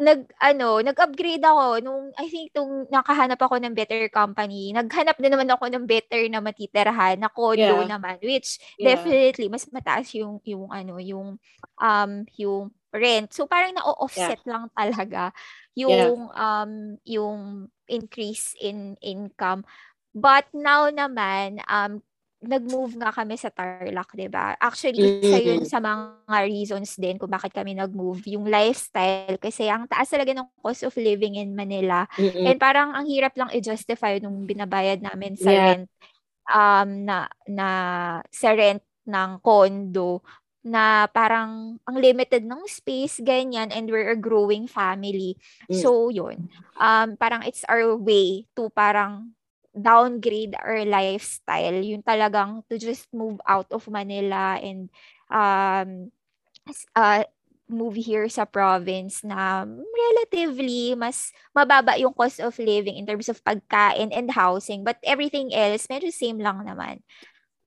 nag 0.00 0.24
ano, 0.40 0.80
nag-upgrade 0.80 1.44
ako 1.44 1.82
nung 1.84 2.04
I 2.16 2.26
think 2.32 2.54
nung 2.56 2.88
nakahanap 2.88 3.36
ako 3.42 3.60
ng 3.60 3.74
better 3.76 4.08
company. 4.08 4.72
Naghanap 4.72 5.18
din 5.20 5.32
naman 5.34 5.50
ako 5.52 5.68
ng 5.68 5.84
better 5.84 6.24
na 6.32 6.40
matitirahan 6.40 7.20
na 7.20 7.28
condo 7.28 7.84
Yeah. 7.84 7.84
naman 7.84 8.16
which 8.24 8.58
Yeah. 8.80 8.96
definitely 8.96 9.52
mas 9.52 9.68
mataas 9.68 10.08
yung 10.16 10.40
yung 10.48 10.72
ano, 10.72 10.96
yung 11.02 11.36
um 11.78 12.10
yung 12.40 12.72
rent. 12.94 13.30
So 13.34 13.46
parang 13.50 13.74
na-offset 13.78 14.42
lang 14.46 14.68
talaga 14.74 15.30
yung 15.78 16.30
um 16.34 16.72
yung 17.06 17.70
increase 17.90 18.54
in 18.60 18.98
income. 19.02 19.64
But 20.14 20.50
now 20.54 20.90
naman 20.90 21.62
um 21.70 22.02
nag-move 22.40 22.96
nga 22.96 23.12
kami 23.12 23.36
sa 23.36 23.52
Tarlac, 23.52 24.16
'di 24.16 24.32
ba? 24.32 24.56
Actually, 24.56 25.12
isa 25.20 25.36
yun 25.36 25.60
sa 25.68 25.76
mga 25.78 26.48
reasons 26.48 26.96
din 26.96 27.20
kung 27.20 27.28
bakit 27.28 27.52
kami 27.52 27.76
nag-move, 27.76 28.24
yung 28.32 28.48
lifestyle 28.48 29.36
kasi 29.36 29.68
ang 29.68 29.84
taas 29.86 30.08
talaga 30.08 30.32
ng 30.32 30.48
cost 30.64 30.82
of 30.88 30.96
living 30.96 31.36
in 31.36 31.52
Manila. 31.52 32.08
Mm-mm. 32.18 32.46
And 32.46 32.56
parang 32.56 32.96
ang 32.96 33.04
hirap 33.06 33.36
lang 33.36 33.52
i-justify 33.52 34.18
nung 34.24 34.48
binabayad 34.48 35.04
namin 35.04 35.36
sa 35.36 35.52
Yeah. 35.52 35.60
rent 35.60 35.88
um 36.50 37.06
na 37.06 37.28
na 37.48 37.68
sa 38.32 38.52
rent 38.56 38.82
ng 39.06 39.30
condo 39.44 40.22
na 40.60 41.08
parang 41.08 41.80
ang 41.88 41.96
limited 41.96 42.44
ng 42.44 42.68
space 42.68 43.20
ganyan 43.24 43.72
and 43.72 43.88
we're 43.88 44.12
a 44.12 44.18
growing 44.18 44.68
family. 44.68 45.40
Mm. 45.72 45.80
So 45.80 46.12
yun. 46.12 46.52
Um 46.76 47.16
parang 47.16 47.48
it's 47.48 47.64
our 47.64 47.96
way 47.96 48.44
to 48.56 48.68
parang 48.68 49.32
downgrade 49.72 50.52
our 50.60 50.84
lifestyle. 50.84 51.80
Yung 51.80 52.04
talagang 52.04 52.60
to 52.68 52.76
just 52.76 53.08
move 53.14 53.40
out 53.48 53.72
of 53.72 53.88
Manila 53.88 54.60
and 54.60 54.92
um 55.32 56.12
uh, 56.92 57.24
move 57.70 57.94
here 57.94 58.26
sa 58.26 58.44
province 58.44 59.22
na 59.22 59.62
relatively 59.70 60.92
mas 60.98 61.30
mababa 61.54 61.94
yung 61.96 62.12
cost 62.12 62.42
of 62.42 62.58
living 62.58 62.98
in 62.98 63.06
terms 63.06 63.30
of 63.30 63.38
pagkain 63.46 64.10
and 64.10 64.34
housing. 64.34 64.82
But 64.82 64.98
everything 65.06 65.54
else, 65.54 65.86
medyo 65.86 66.10
same 66.10 66.42
lang 66.42 66.66
naman. 66.66 67.00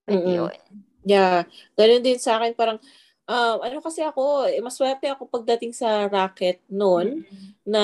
But 0.04 0.20
Mm-mm. 0.20 0.36
yun. 0.36 0.58
Yeah. 1.04 1.46
Ganun 1.76 2.04
din 2.04 2.20
sa 2.20 2.40
akin. 2.40 2.56
Parang, 2.56 2.80
um, 3.28 3.58
ano 3.60 3.80
kasi 3.84 4.04
ako, 4.04 4.48
eh, 4.48 4.60
maswerte 4.64 5.08
ako 5.12 5.28
pagdating 5.28 5.76
sa 5.76 6.08
racket 6.08 6.60
noon 6.72 7.24
na 7.64 7.84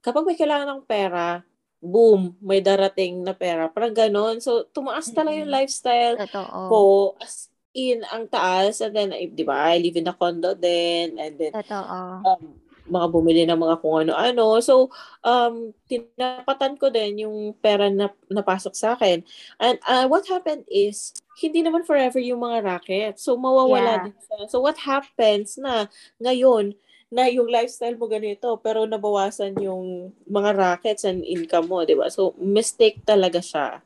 kapag 0.00 0.24
may 0.24 0.38
kailangan 0.38 0.68
ng 0.76 0.82
pera, 0.86 1.42
boom, 1.80 2.34
may 2.40 2.60
darating 2.64 3.20
na 3.20 3.36
pera. 3.36 3.68
Parang 3.68 3.92
ganon. 3.92 4.40
So, 4.40 4.64
tumaas 4.72 5.12
talaga 5.12 5.36
yung 5.38 5.50
Mm-mm. 5.50 5.58
lifestyle 5.60 6.16
Totoo. 6.16 6.60
ko 6.68 6.80
as 7.20 7.52
in 7.76 8.00
ang 8.08 8.24
taas. 8.26 8.80
And 8.80 8.96
then, 8.96 9.10
eh, 9.12 9.28
di 9.28 9.44
ba, 9.44 9.68
I 9.72 9.78
live 9.80 10.00
in 10.00 10.08
a 10.08 10.16
condo 10.16 10.56
din. 10.56 11.20
And 11.20 11.36
then, 11.36 11.52
Totoo. 11.52 12.24
um, 12.24 12.42
mga 12.86 13.06
bumili 13.10 13.42
ng 13.46 13.58
mga 13.58 13.76
kung 13.82 14.06
ano-ano. 14.06 14.58
So, 14.62 14.88
um, 15.22 15.74
tinapatan 15.90 16.78
ko 16.78 16.90
din 16.90 17.26
yung 17.26 17.54
pera 17.58 17.90
na 17.90 18.10
napasok 18.30 18.74
sa 18.74 18.94
akin. 18.94 19.22
And 19.58 19.76
uh, 19.86 20.06
what 20.06 20.26
happened 20.26 20.64
is, 20.70 21.12
hindi 21.36 21.60
naman 21.60 21.84
forever 21.84 22.16
yung 22.16 22.40
mga 22.40 22.64
racket. 22.64 23.14
So, 23.20 23.36
mawawala 23.36 24.00
Yeah. 24.00 24.04
din 24.08 24.18
sila. 24.24 24.44
So, 24.48 24.64
what 24.64 24.78
happens 24.80 25.60
na 25.60 25.90
ngayon, 26.22 26.72
na 27.06 27.30
yung 27.30 27.46
lifestyle 27.46 27.94
mo 27.94 28.10
ganito, 28.10 28.58
pero 28.58 28.82
nabawasan 28.82 29.54
yung 29.62 30.10
mga 30.26 30.50
rackets 30.58 31.06
and 31.06 31.22
income 31.22 31.70
mo, 31.70 31.86
di 31.86 31.94
ba? 31.94 32.10
So, 32.10 32.34
mistake 32.40 33.06
talaga 33.06 33.38
siya. 33.38 33.78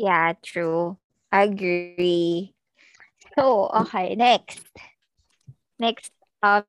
Yeah, 0.00 0.32
true. 0.40 0.96
Agree. 1.28 2.56
So, 3.36 3.68
okay, 3.68 4.16
next. 4.16 4.64
Next 5.76 6.12
um 6.40 6.64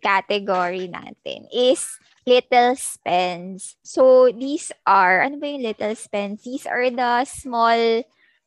category 0.00 0.86
natin 0.88 1.46
is 1.50 1.84
little 2.26 2.74
spends. 2.76 3.76
So, 3.84 4.30
these 4.32 4.72
are, 4.86 5.20
ano 5.22 5.36
ba 5.38 5.46
yung 5.50 5.64
little 5.64 5.94
spends? 5.94 6.42
These 6.44 6.66
are 6.66 6.88
the 6.90 7.24
small 7.24 8.02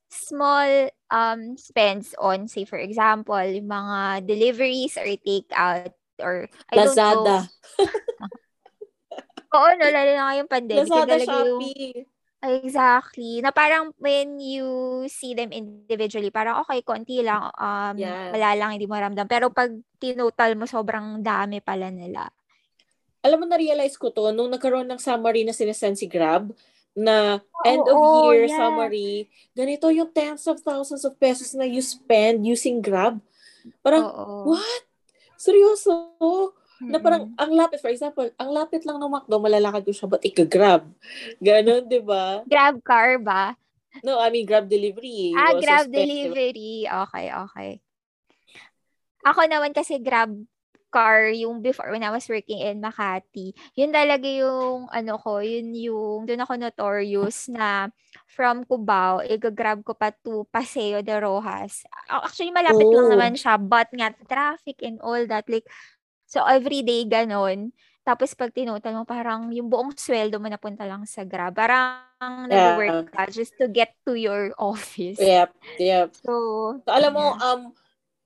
small 0.07 0.87
um 1.11 1.59
spends 1.59 2.15
on, 2.15 2.47
say 2.47 2.63
for 2.63 2.79
example, 2.79 3.35
yung 3.43 3.67
mga 3.67 4.23
deliveries 4.23 4.95
or 4.95 5.03
takeout 5.19 5.91
or 6.23 6.47
I 6.71 6.75
don't 6.75 6.95
know. 6.95 7.23
Lazada. 7.23 7.37
Oo, 9.57 9.69
no, 9.79 9.85
lalo 9.87 10.11
na 10.11 10.23
ngayong 10.31 10.49
pandemic. 10.51 10.87
Lazada, 10.87 11.11
talaga 11.15 11.33
yung- 11.43 11.61
Shopee. 11.63 12.16
Exactly. 12.37 13.41
Na 13.41 13.49
parang 13.49 13.89
when 13.97 14.37
you 14.37 14.67
see 15.09 15.33
them 15.33 15.49
individually, 15.49 16.29
parang 16.29 16.61
okay, 16.61 16.85
konti 16.85 17.25
lang, 17.25 17.49
um, 17.57 17.95
Yeah. 17.97 18.29
wala 18.29 18.49
lang, 18.53 18.69
hindi 18.77 18.85
mo 18.85 18.93
ramdam. 18.93 19.25
Pero 19.25 19.49
pag 19.49 19.73
tinotal 19.97 20.53
mo, 20.53 20.69
sobrang 20.69 21.25
dami 21.25 21.65
pala 21.65 21.89
nila. 21.89 22.29
Alam 23.25 23.43
mo, 23.43 23.45
na-realize 23.49 23.97
ko 23.97 24.13
to, 24.13 24.29
nung 24.29 24.53
nagkaroon 24.53 24.85
ng 24.85 25.01
summary 25.01 25.41
na 25.41 25.51
sinesend 25.51 25.97
si 25.97 26.05
Grab, 26.05 26.53
na 26.97 27.41
end 27.65 27.85
of 27.85 27.97
Oo, 27.97 28.33
year 28.33 28.49
yeah. 28.49 28.57
summary, 28.57 29.29
ganito 29.53 29.89
yung 29.93 30.09
tens 30.09 30.45
of 30.49 30.61
thousands 30.61 31.05
of 31.05 31.17
pesos 31.17 31.53
na 31.57 31.65
you 31.65 31.81
spend 31.81 32.45
using 32.45 32.81
Grab. 32.81 33.17
Parang, 33.81 34.05
Oo. 34.05 34.53
what? 34.53 34.83
Seryoso? 35.37 35.93
Na 36.79 36.97
parang, 36.97 37.33
ang 37.33 37.51
lapit, 37.51 37.81
for 37.81 37.89
example, 37.89 38.29
ang 38.35 38.49
lapit 38.49 38.85
lang 38.85 38.97
ng 38.97 39.09
McDo, 39.09 39.37
malalakad 39.37 39.81
ko 39.81 39.91
siya, 39.91 40.05
ba't 40.05 40.21
ika-grab? 40.21 40.85
Ganon, 41.39 41.85
di 41.85 41.97
ba? 41.97 42.45
Grab 42.45 42.77
car 42.81 43.17
ba? 43.17 43.57
No, 44.01 44.21
I 44.21 44.29
mean, 44.29 44.45
Grab 44.45 44.69
delivery. 44.69 45.33
Ah, 45.33 45.57
Grab 45.57 45.89
suspended. 45.89 46.05
delivery. 46.05 46.85
Okay, 46.85 47.25
okay. 47.31 47.69
Ako 49.25 49.43
naman 49.43 49.73
kasi 49.73 49.97
Grab 49.97 50.29
car 50.87 51.27
yung 51.29 51.59
before 51.59 51.91
when 51.91 51.99
I 51.99 52.09
was 52.09 52.23
working 52.31 52.63
in 52.63 52.79
Makati. 52.79 53.51
Yun 53.75 53.91
talaga 53.91 54.23
yung 54.23 54.87
ano 54.87 55.19
ko, 55.19 55.43
yun 55.43 55.75
yung 55.75 56.23
doon 56.23 56.39
ako 56.39 56.55
notorious 56.55 57.51
na 57.51 57.91
from 58.25 58.63
Cubao, 58.63 59.19
i-grab 59.19 59.83
ko 59.83 59.91
pa 59.91 60.15
to 60.15 60.47
Paseo 60.47 61.03
de 61.03 61.11
Rojas. 61.11 61.83
Actually, 62.07 62.55
malapit 62.55 62.87
lang 62.87 63.03
Oh. 63.03 63.11
naman 63.11 63.33
siya, 63.35 63.59
but 63.59 63.91
nga 63.91 64.15
traffic 64.29 64.79
and 64.79 65.03
all 65.03 65.19
that. 65.27 65.43
Like, 65.51 65.67
so 66.27 66.43
every 66.45 66.83
day 66.83 67.07
ganon. 67.07 67.71
Tapos 68.07 68.31
pag 68.39 68.55
tinotal 68.55 68.95
mo, 68.95 69.03
parang 69.03 69.51
yung 69.51 69.67
buong 69.67 69.91
sweldo 69.91 70.39
mo 70.39 70.47
napunta 70.47 70.87
lang 70.87 71.03
sa 71.03 71.27
Grab. 71.27 71.51
Parang 71.51 72.07
Yeah. 72.47 72.79
nag-work 72.79 73.11
ka 73.11 73.27
just 73.27 73.59
to 73.59 73.67
get 73.67 73.91
to 74.07 74.15
your 74.15 74.55
office. 74.59 75.19
Yep, 75.19 75.51
yep. 75.75 76.15
So, 76.23 76.33
So, 76.87 76.89
alam 76.95 77.11
mo, 77.11 77.35
yeah. 77.35 77.43
um, 77.43 77.61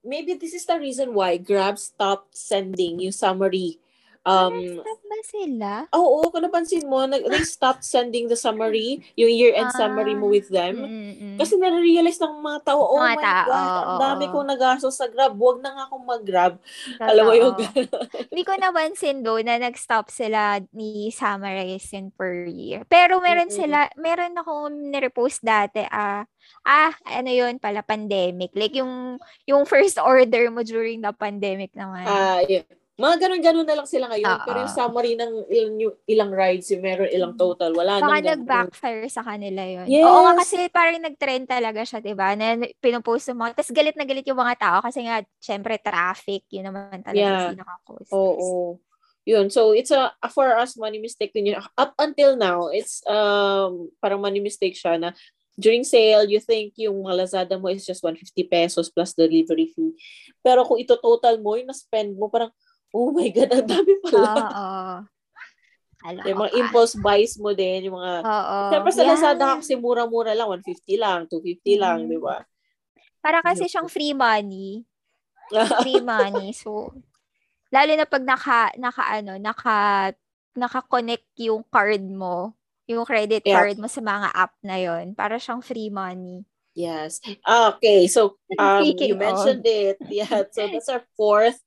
maybe 0.06 0.38
this 0.38 0.54
is 0.54 0.62
the 0.62 0.78
reason 0.78 1.10
why 1.18 1.34
Grab 1.34 1.82
stopped 1.82 2.38
sending 2.38 3.02
yung 3.02 3.14
summary 3.14 3.81
Um, 4.22 4.78
Stop 4.78 5.00
ba 5.02 5.18
sila? 5.26 5.70
Oo, 5.90 6.30
kung 6.30 6.46
napansin 6.46 6.86
mo, 6.86 7.02
nag, 7.02 7.26
they 7.26 7.42
stopped 7.42 7.82
sending 7.82 8.30
the 8.30 8.38
summary, 8.38 9.02
yung 9.18 9.34
year-end 9.34 9.74
summary 9.74 10.14
mo 10.14 10.30
with 10.30 10.46
them. 10.46 10.78
Mm-mm. 10.78 11.34
Kasi 11.42 11.58
nare-realize 11.58 12.22
ng 12.22 12.38
mga 12.38 12.70
tao, 12.70 12.86
oh 12.86 13.02
Mga 13.02 13.10
my 13.10 13.18
tao, 13.18 13.50
God, 13.50 13.58
ang 13.58 13.82
oo, 13.82 13.98
dami 13.98 14.24
oo. 14.26 14.32
kong 14.32 14.46
nagastos 14.46 14.94
sa 14.94 15.10
Grab. 15.10 15.34
Huwag 15.34 15.58
na 15.58 15.74
nga 15.74 15.82
akong 15.90 16.04
mag-Grab. 16.06 16.54
Alam 17.02 17.24
mo 17.26 17.34
yung 17.34 17.54
Totoo. 17.58 18.06
Hindi 18.30 18.42
ko 18.46 18.52
napansin 18.54 19.26
do 19.26 19.42
na 19.42 19.58
nag-stop 19.58 20.06
sila 20.06 20.62
ni 20.70 21.10
summarize 21.10 21.90
yun 21.90 22.14
per 22.14 22.46
year. 22.46 22.86
Pero 22.86 23.18
meron 23.18 23.50
Mm-mm. 23.50 23.58
sila, 23.58 23.90
meron 23.98 24.38
akong 24.38 24.70
nirepost 24.86 25.42
dati, 25.42 25.82
ah, 25.90 26.22
ah, 26.62 26.92
ano 27.10 27.30
yun 27.30 27.58
pala, 27.58 27.82
pandemic. 27.82 28.54
Like 28.54 28.78
yung, 28.78 29.18
yung 29.50 29.66
first 29.66 29.98
order 30.02 30.46
mo 30.54 30.62
during 30.62 31.02
the 31.02 31.10
pandemic 31.10 31.74
naman. 31.74 32.06
Ah, 32.06 32.38
yun. 32.46 32.62
Mga 33.02 33.16
ganun-ganun 33.18 33.66
na 33.66 33.76
lang 33.82 33.88
sila 33.90 34.06
ngayon. 34.14 34.30
Oo. 34.30 34.44
Pero 34.46 34.56
yung 34.62 34.70
summary 34.70 35.12
ng 35.18 35.32
ilang, 35.50 35.74
ilang 36.06 36.30
rides, 36.30 36.70
yung 36.70 36.86
meron 36.86 37.10
ilang 37.10 37.34
total, 37.34 37.74
wala 37.74 37.98
Baka 37.98 38.22
nang 38.22 38.30
nag-backfire 38.38 39.10
sa 39.10 39.26
kanila 39.26 39.66
yun. 39.66 39.90
Yes. 39.90 40.06
Oo 40.06 40.22
nga 40.30 40.38
kasi 40.38 40.70
parang 40.70 41.02
nag-trend 41.02 41.50
talaga 41.50 41.82
siya, 41.82 41.98
di 41.98 42.14
ba? 42.14 42.38
Na 42.38 42.54
pinupost 42.78 43.34
mga, 43.34 43.58
tapos 43.58 43.74
galit 43.74 43.98
na 43.98 44.06
galit 44.06 44.22
yung 44.30 44.38
mga 44.38 44.54
tao 44.54 44.78
kasi 44.86 45.02
nga, 45.02 45.18
syempre, 45.42 45.82
traffic, 45.82 46.46
yun 46.54 46.70
naman 46.70 47.02
talaga 47.02 47.18
Yeah. 47.18 47.50
yung 47.50 47.58
pinaka-cause. 47.58 48.10
Oo. 48.14 48.78
Yun. 49.26 49.50
So, 49.50 49.74
it's 49.74 49.90
a, 49.90 50.14
for 50.30 50.54
us, 50.54 50.78
money 50.78 51.02
mistake 51.02 51.34
din 51.34 51.50
yun. 51.50 51.58
Up 51.74 51.94
until 51.98 52.38
now, 52.38 52.70
it's 52.70 53.02
um 53.06 53.90
parang 53.98 54.18
money 54.22 54.38
mistake 54.38 54.74
siya 54.78 54.98
na 54.98 55.10
during 55.54 55.84
sale, 55.84 56.24
you 56.26 56.40
think 56.40 56.72
yung 56.80 57.04
mga 57.04 57.22
Lazada 57.22 57.54
mo 57.60 57.68
is 57.68 57.84
just 57.84 58.00
150 58.02 58.24
pesos 58.48 58.88
plus 58.88 59.12
delivery 59.12 59.68
fee. 59.68 59.92
Pero 60.40 60.64
kung 60.64 60.80
ito 60.80 60.96
total 60.96 61.38
mo, 61.38 61.54
yung 61.54 61.68
na-spend 61.68 62.16
mo, 62.16 62.26
parang, 62.32 62.48
oh 62.92 63.10
my 63.10 63.28
God, 63.32 63.50
ang 63.50 63.66
dami 63.66 63.92
pala. 64.04 64.20
Oo. 64.20 64.70
Alam 66.02 66.22
yung 66.28 66.40
mga 66.44 66.52
impulse 66.60 66.94
buys 66.98 67.34
mo 67.40 67.50
din, 67.52 67.88
yung 67.88 67.96
mga, 67.96 68.12
Oo. 68.22 68.56
Siyempre 68.70 68.92
sa 68.92 69.02
Yeah. 69.02 69.10
Lazada 69.16 69.46
kasi 69.58 69.72
mura-mura 69.74 70.32
lang, 70.36 70.48
150 70.48 70.94
lang, 71.00 71.24
250 71.26 71.74
lang, 71.80 72.04
Mhm. 72.04 72.10
di 72.10 72.18
ba? 72.20 72.36
Para 73.22 73.38
kasi 73.40 73.66
siyang 73.66 73.88
free 73.88 74.12
money. 74.12 74.82
Free 75.84 76.00
money. 76.00 76.56
So, 76.56 76.90
lalo 77.68 77.92
na 77.92 78.06
pag 78.08 78.24
naka, 78.24 78.72
naka 78.76 79.04
ano, 79.04 79.36
naka, 79.36 80.10
naka-connect 80.52 81.28
yung 81.40 81.60
card 81.68 82.02
mo, 82.04 82.56
yung 82.88 83.04
credit 83.04 83.44
Yeah. 83.44 83.60
card 83.60 83.76
mo 83.78 83.86
sa 83.86 84.00
mga 84.00 84.28
app 84.32 84.52
na 84.64 84.76
yon 84.80 85.12
para 85.14 85.36
siyang 85.36 85.60
free 85.60 85.88
money. 85.88 86.44
Yes. 86.72 87.20
Ah, 87.44 87.76
Okay. 87.76 88.08
So, 88.08 88.40
um, 88.56 88.80
you 88.82 89.12
mentioned 89.14 89.64
it. 89.64 90.00
Yeah. 90.08 90.48
So, 90.50 90.64
that's 90.66 90.88
our 90.88 91.04
fourth 91.14 91.60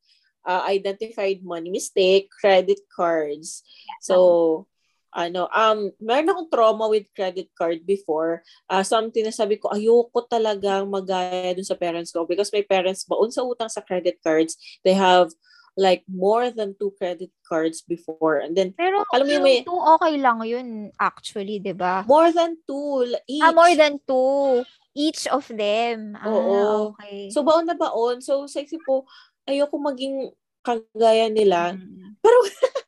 uh, 0.45 0.63
identified 0.69 1.41
money 1.43 1.69
mistake, 1.73 2.29
credit 2.29 2.79
cards. 2.93 3.65
So, 3.99 4.67
ano, 5.15 5.47
um, 5.49 5.91
meron 5.97 6.29
akong 6.29 6.51
trauma 6.51 6.85
with 6.91 7.07
credit 7.15 7.49
card 7.57 7.87
before. 7.87 8.43
Uh, 8.69 8.83
something 8.83 9.23
na 9.25 9.31
sabi 9.33 9.57
ko, 9.57 9.71
ayoko 9.71 10.27
talagang 10.27 10.91
magaya 10.91 11.55
dun 11.55 11.65
sa 11.65 11.79
parents 11.79 12.11
ko 12.13 12.27
because 12.27 12.51
my 12.53 12.61
parents, 12.61 13.07
baon 13.07 13.31
sa 13.31 13.41
utang 13.41 13.71
sa 13.71 13.81
credit 13.81 14.19
cards, 14.21 14.59
they 14.83 14.93
have 14.93 15.31
like 15.75 16.03
more 16.07 16.51
than 16.51 16.75
two 16.79 16.91
credit 16.99 17.31
cards 17.47 17.83
before. 17.83 18.39
And 18.39 18.55
then, 18.55 18.71
Pero 18.75 19.03
Alam 19.11 19.27
mo 19.27 19.39
may- 19.43 19.63
two, 19.63 19.81
okay 19.99 20.15
lang 20.19 20.39
yun 20.47 20.91
actually, 20.99 21.59
di 21.59 21.75
ba? 21.75 22.03
more 22.07 22.31
than 22.31 22.59
two 22.67 23.11
each. 23.27 23.43
Ah, 23.43 23.51
more 23.55 23.75
than 23.75 23.99
two. 24.03 24.63
Each 24.95 25.27
of 25.27 25.43
them. 25.51 26.15
Ah, 26.15 26.31
Oo. 26.31 26.95
okay. 26.95 27.27
So, 27.27 27.43
baon 27.43 27.67
na 27.67 27.75
baon. 27.75 28.23
So, 28.23 28.47
sa 28.47 28.63
isip 28.63 28.79
ko, 28.87 29.03
ayoko 29.45 29.75
maging 29.77 30.33
kagaya 30.65 31.29
nila. 31.29 31.77
Mm. 31.77 32.17
Pero, 32.21 32.37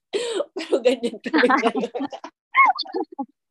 pero 0.57 0.73
ganyan 0.81 1.17
kami 1.21 1.49
ngayon. 1.53 1.93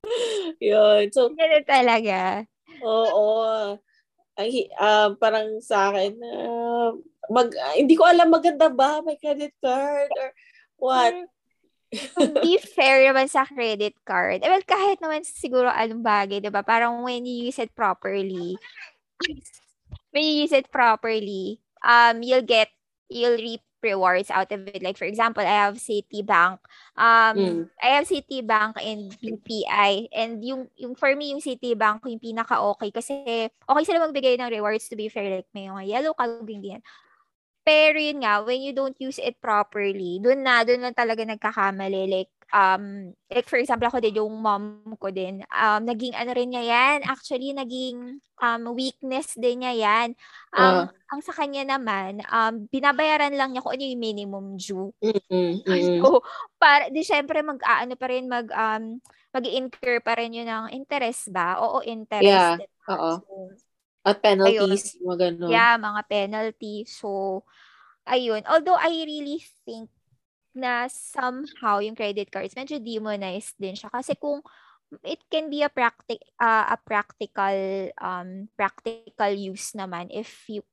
Yun. 0.62 1.04
So, 1.14 1.30
Ganun 1.34 1.66
talaga. 1.66 2.46
oo. 2.82 3.75
Ang, 4.36 4.48
hi- 4.52 4.72
ah, 4.76 5.14
parang 5.16 5.58
sa 5.64 5.90
akin, 5.90 6.18
ah, 6.20 6.92
mag, 7.32 7.48
ah, 7.56 7.75
hindi 7.75 7.96
ko 7.96 8.04
alam 8.04 8.28
maganda 8.28 8.68
ba 8.68 9.00
may 9.00 9.16
credit 9.16 9.54
card 9.62 10.12
or 10.12 10.30
what. 10.76 11.14
be 12.44 12.58
fair 12.60 13.00
naman 13.08 13.30
sa 13.30 13.48
credit 13.48 13.96
card, 14.04 14.44
eh, 14.44 14.50
well, 14.50 14.64
kahit 14.66 15.00
naman 15.00 15.25
siguro 15.25 15.70
anong 15.72 16.04
bagay, 16.04 16.42
di 16.42 16.50
ba? 16.52 16.60
Parang 16.60 17.00
when 17.00 17.25
you 17.25 17.48
use 17.48 17.56
it 17.56 17.72
properly, 17.72 18.58
when 20.12 20.22
you 20.26 20.44
use 20.44 20.52
it 20.52 20.68
properly, 20.68 21.62
um, 21.80 22.20
you'll 22.20 22.44
get, 22.44 22.68
you'll 23.08 23.38
reap 23.38 23.62
rewards 23.83 24.31
out 24.35 24.50
of 24.50 24.66
it. 24.66 24.83
Like, 24.83 24.98
for 24.98 25.07
example, 25.07 25.46
I 25.46 25.68
have 25.68 25.78
Citibank. 25.78 26.59
Um, 26.98 27.37
Mm. 27.38 27.61
I 27.78 27.88
have 28.00 28.09
Citibank 28.11 28.81
and 28.83 29.14
BPI. 29.22 30.11
And 30.11 30.42
yung, 30.42 30.66
yung 30.74 30.98
for 30.98 31.14
me, 31.14 31.31
yung 31.31 31.44
Citibank, 31.44 32.02
yung 32.11 32.18
pinaka-okay. 32.18 32.90
Kasi, 32.90 33.46
okay 33.46 33.85
sila 33.87 34.02
magbigay 34.02 34.40
ng 34.40 34.50
rewards 34.50 34.88
to 34.90 34.96
be 34.98 35.07
fair. 35.07 35.31
Like, 35.31 35.50
may 35.54 35.70
mga 35.70 35.87
yellow 35.87 36.14
card, 36.18 36.42
ganyan. 36.42 36.83
Pero 37.66 37.98
yun 37.98 38.22
nga, 38.22 38.42
when 38.46 38.62
you 38.62 38.70
don't 38.74 38.94
use 39.02 39.18
it 39.18 39.38
properly, 39.42 40.22
dun 40.22 40.46
na, 40.46 40.62
dun 40.62 40.83
lang 40.87 40.94
talaga 40.94 41.26
nagkakamali. 41.26 42.07
Like, 42.11 42.33
um, 42.52 43.14
like 43.30 43.48
for 43.50 43.59
example, 43.59 43.88
ako 43.88 43.98
din, 43.98 44.18
yung 44.18 44.35
mom 44.38 44.82
ko 44.98 45.11
din, 45.11 45.42
um, 45.50 45.80
naging 45.82 46.14
ano 46.14 46.30
rin 46.35 46.50
niya 46.52 46.64
yan, 46.66 46.98
actually, 47.06 47.50
naging 47.54 48.22
um, 48.42 48.62
weakness 48.76 49.35
din 49.35 49.64
niya 49.64 49.74
yan. 49.74 50.09
Ang, 50.54 50.90
ang 51.11 51.20
sa 51.22 51.32
kanya 51.35 51.76
naman, 51.78 52.22
um, 52.30 52.66
binabayaran 52.70 53.35
lang 53.35 53.54
niya 53.54 53.62
kung 53.64 53.74
ano 53.74 53.85
yung 53.85 54.02
minimum 54.02 54.46
due. 54.59 54.90
Mm-mm. 55.02 55.62
So, 56.02 56.22
para, 56.61 56.90
di 56.90 57.02
syempre, 57.02 57.42
mag, 57.42 57.59
ah, 57.66 57.82
ano 57.82 57.94
pa 57.98 58.06
rin, 58.11 58.30
mag, 58.30 58.46
um, 58.50 58.98
mag-incur 59.35 60.00
pa 60.00 60.16
rin 60.16 60.32
yun 60.32 60.48
ng 60.48 60.72
interest 60.72 61.28
ba? 61.28 61.61
Oo, 61.61 61.85
interest. 61.85 62.24
Yeah, 62.24 62.56
oo. 62.88 63.12
So, 63.20 63.52
At 64.06 64.22
penalties, 64.22 64.96
mga 65.02 65.16
ganun. 65.18 65.50
Yeah, 65.50 65.74
mga 65.76 66.00
penalty. 66.06 66.87
So, 66.87 67.42
ayun. 68.06 68.46
Although 68.46 68.78
I 68.78 69.02
really 69.02 69.42
think 69.66 69.90
na 70.57 70.88
somehow 70.88 71.79
yung 71.79 71.95
credit 71.95 72.33
cards 72.33 72.57
medyo 72.57 72.81
demonized 72.81 73.55
din 73.61 73.77
siya 73.77 73.92
kasi 73.92 74.16
kung 74.16 74.40
it 75.05 75.21
can 75.29 75.53
be 75.53 75.61
a 75.61 75.69
practic 75.69 76.23
uh, 76.40 76.73
a 76.73 76.79
practical 76.81 77.90
um 78.01 78.49
practical 78.57 79.33
use 79.35 79.77
naman 79.77 80.09
if 80.09 80.49
you 80.49 80.64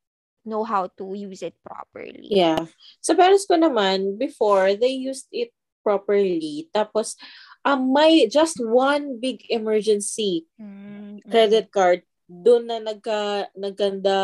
know 0.45 0.63
how 0.63 0.87
to 0.99 1.15
use 1.15 1.41
it 1.41 1.55
properly. 1.63 2.35
Yeah. 2.35 2.67
Sa 2.99 3.15
parents 3.15 3.47
ko 3.47 3.55
naman, 3.55 4.19
before, 4.19 4.75
they 4.75 4.91
used 4.91 5.27
it 5.31 5.55
properly. 5.83 6.67
Tapos, 6.75 7.15
um, 7.63 7.91
may 7.91 8.27
just 8.27 8.59
one 8.59 9.19
big 9.19 9.43
emergency 9.49 10.47
Mm, 10.59 11.19
mm. 11.19 11.31
credit 11.31 11.71
card, 11.71 12.03
doon 12.27 12.67
na 12.67 12.79
nagka, 12.79 13.47
nagkanda 13.55 14.17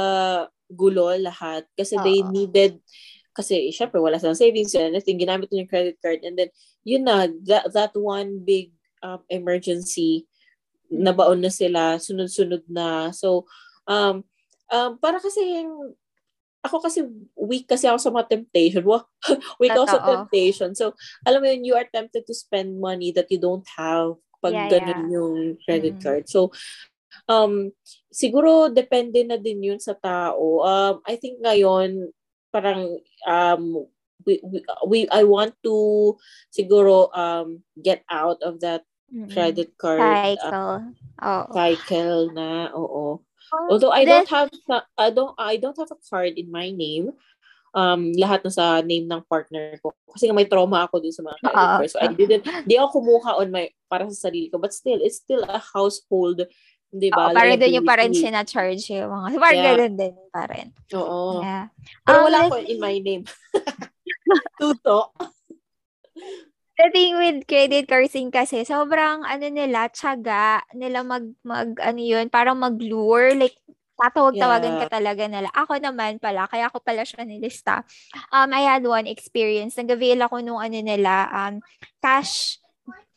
gulo 0.69 1.09
lahat. 1.17 1.65
Kasi 1.75 1.97
they 1.99 2.19
Oo. 2.23 2.31
needed, 2.31 2.79
kasi 3.39 3.71
syempre 3.71 4.03
wala 4.03 4.19
silang 4.19 4.35
savings 4.35 4.75
and 4.75 4.91
anything, 4.91 5.15
ginamit 5.15 5.47
yung 5.55 5.71
credit 5.71 5.95
card. 6.03 6.19
And 6.27 6.35
then, 6.35 6.51
yun 6.83 7.07
na, 7.07 7.31
that, 7.47 7.71
that 7.71 7.95
one 7.95 8.43
big 8.43 8.75
um, 8.99 9.23
emergency, 9.31 10.27
nabaon 10.91 11.39
na 11.39 11.47
sila, 11.47 11.95
sunod-sunod 11.95 12.67
na. 12.67 13.15
So, 13.15 13.47
um, 13.87 14.27
um, 14.67 14.99
para 14.99 15.23
kasi 15.23 15.63
yung, 15.63 15.95
ako 16.59 16.83
kasi 16.83 17.07
weak 17.39 17.71
kasi 17.71 17.87
ako 17.87 17.99
sa 18.03 18.11
mga 18.11 18.27
temptation. 18.35 18.83
Weak 19.63 19.71
ako 19.71 19.87
sa 19.87 20.03
temptation. 20.03 20.75
So, 20.75 20.91
alam 21.23 21.39
mo 21.39 21.47
yun, 21.47 21.63
you 21.63 21.71
are 21.79 21.87
tempted 21.87 22.27
to 22.27 22.35
spend 22.35 22.75
money 22.83 23.15
that 23.15 23.31
you 23.31 23.39
don't 23.39 23.63
have 23.79 24.19
pag 24.43 24.55
Yeah, 24.55 24.67
ganun 24.67 25.07
yung 25.07 25.35
credit 25.63 25.99
Mm. 25.99 26.03
card. 26.03 26.23
So, 26.27 26.51
um, 27.31 27.71
siguro 28.11 28.67
depende 28.67 29.23
na 29.23 29.39
din 29.39 29.63
yun 29.63 29.79
sa 29.79 29.95
tao. 29.95 30.63
Um, 30.63 30.95
I 31.07 31.15
think 31.15 31.39
ngayon, 31.39 32.11
parang, 32.51 32.99
um, 33.27 33.85
we, 34.25 34.39
we, 34.43 34.59
we, 34.87 34.97
I 35.09 35.23
want 35.23 35.55
to 35.63 36.17
siguro 36.51 37.09
um, 37.15 37.63
get 37.81 38.03
out 38.11 38.41
of 38.43 38.59
that 38.61 38.83
credit 39.31 39.73
card 39.77 40.01
uh, 40.01 40.35
cycle. 40.37 40.93
Oo. 41.19 41.51
cycle 41.51 42.21
na, 42.31 42.71
oo. 42.71 43.19
Oh, 43.49 43.67
Although 43.69 43.89
I 43.89 44.05
don't 44.05 44.29
have 44.29 44.49
I 44.97 45.09
don't 45.09 45.33
I 45.41 45.57
don't 45.57 45.77
have 45.77 45.89
a 45.89 45.99
card 46.05 46.37
in 46.37 46.53
my 46.53 46.69
name. 46.69 47.17
Um 47.73 48.13
lahat 48.13 48.45
na 48.45 48.53
sa 48.53 48.81
name 48.85 49.09
ng 49.09 49.25
partner 49.25 49.77
ko. 49.81 49.93
Kasi 50.13 50.29
nga 50.29 50.37
may 50.37 50.45
trauma 50.45 50.85
ako 50.85 51.01
dun 51.01 51.13
sa 51.13 51.25
mga 51.25 51.37
credit 51.41 51.57
Oo. 51.57 51.77
cards. 51.81 51.93
So 51.97 52.01
I 52.01 52.13
didn't 52.13 52.45
di 52.69 52.77
ako 52.77 53.01
kumuha 53.01 53.41
on 53.41 53.49
my 53.49 53.73
para 53.89 54.05
sa 54.13 54.29
sarili 54.29 54.53
ko. 54.53 54.61
But 54.61 54.77
still, 54.77 55.01
it's 55.01 55.17
still 55.17 55.41
a 55.49 55.57
household, 55.57 56.45
'di 56.89 57.09
ba? 57.13 57.29
Oo, 57.29 57.35
parang 57.37 57.57
doon 57.57 57.73
yung 57.79 57.87
parang 57.87 58.09
liability. 58.09 58.25
sinacharge 58.25 58.83
yung 58.93 59.09
mga, 59.09 59.27
parang 59.43 59.59
Yeah. 59.61 59.67
ganun 59.77 59.93
din 59.95 60.15
pa 60.33 60.43
rin. 60.49 60.67
Oo. 60.97 61.41
Yeah. 61.41 61.65
Pero 62.05 62.17
Um, 62.17 62.25
wala 62.25 62.37
ako 62.49 62.55
in 62.65 62.77
my 62.81 62.95
name. 62.97 63.23
Tuto. 64.59 65.13
The 66.79 66.87
thing 66.95 67.19
with 67.19 67.43
credit 67.43 67.91
cards 67.91 68.15
din 68.15 68.31
kasi, 68.31 68.63
sobrang 68.63 69.27
ano 69.27 69.45
nila, 69.51 69.91
tiyaga 69.91 70.63
nila 70.71 71.03
mag, 71.03 71.27
mag, 71.43 71.75
ano 71.83 71.99
yun, 71.99 72.31
parang 72.31 72.55
mag-lure. 72.55 73.35
Like, 73.35 73.59
tatawag-tawagan 73.99 74.79
yeah. 74.79 74.81
ka 74.87 74.95
talaga 74.95 75.23
nila. 75.27 75.51
Ako 75.51 75.75
naman 75.75 76.23
pala, 76.23 76.47
kaya 76.47 76.71
ako 76.71 76.79
pala 76.79 77.03
siya 77.03 77.27
nilista. 77.27 77.83
Um, 78.31 78.55
I 78.55 78.63
had 78.63 78.87
one 78.87 79.11
experience. 79.11 79.75
Nag-avail 79.75 80.23
ako 80.23 80.39
nung 80.39 80.63
ano 80.63 80.79
nila, 80.79 81.27
um, 81.35 81.59
cash 81.99 82.63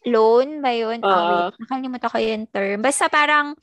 loan 0.07 0.63
ba 0.63 0.71
yun? 0.75 0.99
Uh, 1.03 1.09
oh, 1.09 1.23
wait, 1.51 1.59
nakalimutan 1.63 2.11
ko 2.11 2.19
yung 2.19 2.47
term. 2.51 2.79
Basta 2.83 3.07
parang, 3.07 3.55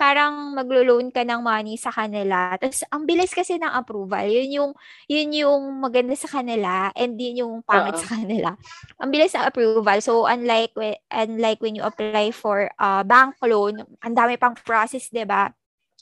parang 0.00 0.56
maglo-loan 0.56 1.12
ka 1.12 1.22
ng 1.22 1.40
money 1.44 1.76
sa 1.76 1.92
kanila. 1.92 2.56
Tapos, 2.56 2.82
ang 2.88 3.04
bilis 3.04 3.32
kasi 3.36 3.60
ng 3.60 3.70
approval. 3.70 4.24
Yun 4.24 4.50
yung, 4.50 4.70
yun 5.06 5.30
yung 5.36 5.62
maganda 5.84 6.16
sa 6.16 6.28
kanila 6.28 6.90
and 6.96 7.20
yun 7.20 7.44
yung 7.44 7.54
pangit 7.62 7.96
uh-huh. 7.96 8.02
sa 8.02 8.08
kanila. 8.16 8.50
Ang 8.98 9.10
bilis 9.12 9.36
ng 9.36 9.44
approval. 9.44 9.98
So, 10.00 10.24
unlike, 10.24 10.72
unlike 11.12 11.60
when 11.60 11.76
you 11.76 11.84
apply 11.84 12.32
for 12.32 12.72
uh, 12.80 13.04
bank 13.04 13.36
loan, 13.44 13.84
ang 14.00 14.14
dami 14.16 14.40
pang 14.40 14.56
process, 14.56 15.12
di 15.12 15.28
ba? 15.28 15.52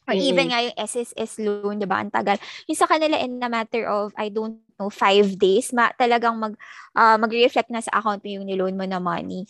Or 0.08 0.16
mm-hmm. 0.16 0.30
even 0.32 0.46
nga 0.50 0.60
yung 0.64 0.76
SSS 0.80 1.32
loan, 1.44 1.78
di 1.78 1.86
ba? 1.86 2.00
Ang 2.00 2.10
tagal. 2.10 2.40
Yung 2.66 2.78
sa 2.78 2.88
kanila 2.88 3.20
in 3.20 3.38
a 3.38 3.50
matter 3.52 3.84
of, 3.86 4.10
I 4.16 4.32
don't 4.32 4.58
know, 4.80 4.88
five 4.88 5.36
days, 5.36 5.76
ma 5.76 5.92
talagang 5.94 6.40
mag, 6.40 6.56
uh, 6.96 7.20
mag-reflect 7.20 7.68
na 7.68 7.84
sa 7.84 8.00
account 8.00 8.24
mo 8.24 8.28
yung 8.32 8.48
niloan 8.48 8.74
mo 8.80 8.88
na 8.88 8.98
money. 8.98 9.44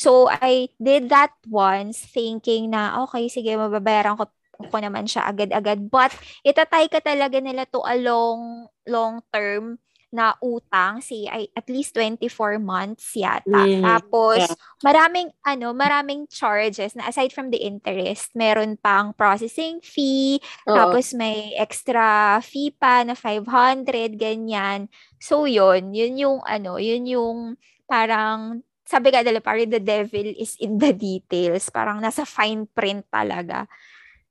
So, 0.00 0.32
I 0.32 0.72
did 0.80 1.12
that 1.12 1.36
once 1.44 2.00
thinking 2.00 2.72
na, 2.72 3.04
okay, 3.04 3.28
sige, 3.28 3.52
mababayaran 3.52 4.16
ko 4.16 4.24
ko 4.72 4.76
naman 4.80 5.04
siya 5.04 5.28
agad-agad. 5.28 5.92
But, 5.92 6.12
itatay 6.44 6.88
ka 6.88 7.04
talaga 7.04 7.36
nila 7.40 7.68
to 7.68 7.84
a 7.84 7.96
long, 8.00 8.68
long 8.88 9.20
term 9.28 9.76
na 10.10 10.34
utang 10.42 10.98
si 10.98 11.30
ay, 11.30 11.46
at 11.54 11.70
least 11.70 11.94
24 11.94 12.58
months 12.58 13.14
yata. 13.14 13.46
Mm, 13.46 13.78
Tapos 13.78 14.42
yeah. 14.42 14.54
maraming 14.82 15.30
ano, 15.46 15.70
maraming 15.70 16.26
charges 16.26 16.98
na 16.98 17.06
aside 17.06 17.30
from 17.30 17.54
the 17.54 17.62
interest, 17.62 18.34
meron 18.34 18.74
pang 18.82 19.14
processing 19.14 19.78
fee, 19.78 20.42
Oo. 20.66 20.74
tapos 20.74 21.14
may 21.14 21.54
extra 21.54 22.40
fee 22.42 22.74
pa 22.74 23.06
na 23.06 23.14
500 23.14 24.18
ganyan. 24.18 24.90
So 25.22 25.46
yun, 25.46 25.94
yun 25.94 26.18
yung 26.18 26.38
ano, 26.42 26.82
yun 26.82 27.06
yung 27.06 27.38
parang 27.86 28.66
sabi 28.90 29.14
ka 29.14 29.22
dala 29.22 29.38
parang 29.38 29.70
the 29.70 29.78
devil 29.78 30.26
is 30.34 30.58
in 30.58 30.74
the 30.74 30.90
details. 30.90 31.70
Parang 31.70 32.02
nasa 32.02 32.26
fine 32.26 32.66
print 32.66 33.06
talaga 33.06 33.70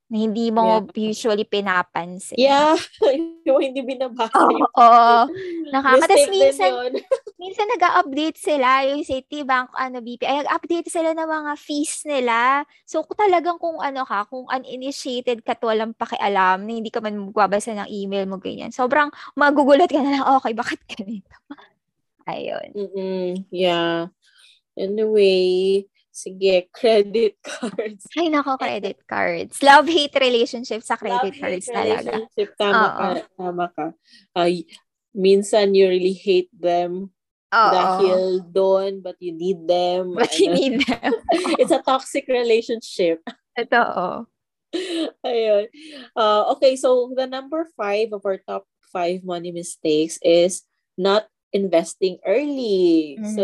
na 0.10 0.18
hindi 0.26 0.50
mo 0.50 0.90
yeah. 0.90 1.14
usually 1.14 1.46
pinapansin. 1.46 2.34
Yeah, 2.34 2.74
yung 3.48 3.62
hindi 3.62 3.86
binabasa. 3.86 4.34
Oo, 4.34 4.66
oh, 4.74 4.74
oh. 4.82 5.24
nakakatas 5.70 6.26
minsan, 6.34 6.98
minsan 7.42 7.70
nag-update 7.78 8.42
sila, 8.42 8.90
yung 8.90 9.06
Citibank, 9.06 9.70
ano, 9.78 10.02
BP, 10.02 10.26
ay 10.26 10.42
nag-update 10.42 10.90
sila 10.90 11.14
ng 11.14 11.30
mga 11.30 11.52
fees 11.62 12.10
nila. 12.10 12.66
So, 12.90 13.06
talagang 13.06 13.62
kung 13.62 13.78
ano 13.78 14.02
ka, 14.02 14.26
kung 14.26 14.50
uninitiated 14.50 15.46
ka 15.46 15.54
to, 15.54 15.70
walang 15.70 15.94
pakialam, 15.94 16.66
na 16.66 16.72
hindi 16.74 16.90
ka 16.90 17.06
man 17.06 17.30
magbabasa 17.30 17.78
ng 17.78 17.90
email 17.94 18.26
mo, 18.26 18.42
ganyan. 18.42 18.74
Sobrang 18.74 19.14
magugulat 19.38 19.94
ka 19.94 20.02
na 20.02 20.18
lang, 20.18 20.26
okay, 20.42 20.58
bakit 20.58 20.82
ganito? 20.90 21.38
Ayun. 22.26 22.70
Mm-mm, 22.74 23.30
yeah. 23.54 24.10
Anyway, 24.80 25.84
Sige, 26.20 26.68
credit 26.78 27.40
cards. 27.40 28.04
Ay, 28.18 28.28
nako, 28.28 28.60
credit 28.60 29.00
cards. 29.08 29.62
Love-hate 29.64 30.16
relationship 30.20 30.84
sa 30.84 31.00
credit 31.00 31.32
Love, 31.32 31.40
cards 31.40 31.68
talaga. 31.72 32.12
Relationship, 32.12 32.50
tama 32.60 32.76
Oo. 32.84 32.98
ka. 32.98 33.08
Tama 33.40 33.66
ka. 33.72 33.86
Uh, 34.36 34.50
minsan, 35.16 35.72
you 35.72 35.88
really 35.88 36.18
hate 36.18 36.52
them 36.52 37.14
Oo. 37.56 37.72
dahil 37.72 38.22
doon, 38.52 38.92
but 39.00 39.16
you 39.24 39.32
need 39.32 39.64
them. 39.64 40.18
But 40.18 40.36
you 40.36 40.52
need 40.52 40.84
them. 40.84 41.14
It's 41.62 41.72
a 41.72 41.80
toxic 41.80 42.28
relationship. 42.28 43.24
Ito, 43.56 43.80
oh. 43.80 44.20
Ayun. 45.26 45.66
Uh, 46.14 46.44
okay, 46.58 46.76
so 46.76 47.16
the 47.16 47.26
number 47.26 47.66
five 47.80 48.12
of 48.12 48.22
our 48.28 48.38
top 48.44 48.68
five 48.92 49.24
money 49.24 49.56
mistakes 49.56 50.20
is 50.22 50.66
not 50.98 51.26
investing 51.54 52.18
early. 52.26 53.18
Mm-hmm. 53.20 53.36
So, 53.36 53.44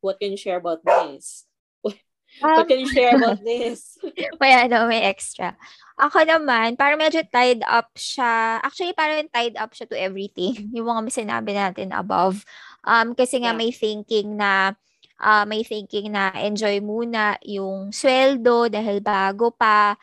what 0.00 0.20
can 0.20 0.32
you 0.32 0.40
share 0.40 0.56
about 0.56 0.84
this? 0.84 1.44
Um, 1.84 1.94
What 2.58 2.66
can 2.66 2.82
you 2.82 2.90
share 2.90 3.14
about 3.14 3.44
this? 3.46 3.98
may 4.42 4.52
ano, 4.66 4.90
may 4.90 5.06
extra. 5.06 5.54
Ako 5.94 6.26
naman, 6.26 6.74
parang 6.74 6.98
medyo 6.98 7.22
tied 7.30 7.62
up 7.62 7.94
siya. 7.94 8.58
Actually, 8.58 8.90
parang 8.98 9.30
tied 9.30 9.54
up 9.54 9.70
siya 9.70 9.86
to 9.86 9.94
everything. 9.94 10.74
Yung 10.74 10.90
mga 10.90 11.14
sinabi 11.14 11.54
natin 11.54 11.94
above. 11.94 12.42
Um, 12.82 13.14
kasi 13.14 13.38
nga 13.38 13.54
yeah. 13.54 13.60
may 13.60 13.70
thinking 13.70 14.34
na 14.34 14.74
uh, 15.22 15.46
may 15.46 15.62
thinking 15.62 16.10
na 16.10 16.34
enjoy 16.42 16.82
muna 16.82 17.38
yung 17.46 17.94
sweldo 17.94 18.66
dahil 18.66 18.98
bago 18.98 19.54
pa. 19.54 19.94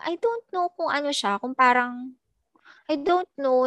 I 0.00 0.16
don't 0.16 0.46
know 0.50 0.72
kung 0.72 0.88
ano 0.88 1.12
siya, 1.12 1.36
kung 1.36 1.52
parang 1.52 2.16
I 2.84 3.00
don't 3.00 3.28
know, 3.40 3.64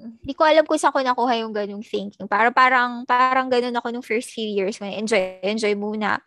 hindi 0.00 0.34
ko 0.34 0.42
alam 0.48 0.64
kung 0.64 0.80
saan 0.80 0.94
ko 0.96 1.04
nakuha 1.04 1.32
yung 1.44 1.52
ganung 1.52 1.84
thinking. 1.84 2.24
Para 2.24 2.48
parang 2.48 3.04
parang 3.04 3.52
ganun 3.52 3.76
ako 3.76 3.92
nung 3.92 4.06
first 4.06 4.32
few 4.32 4.48
years 4.48 4.80
ko 4.80 4.88
enjoy 4.88 5.38
enjoy 5.44 5.76
muna. 5.76 6.18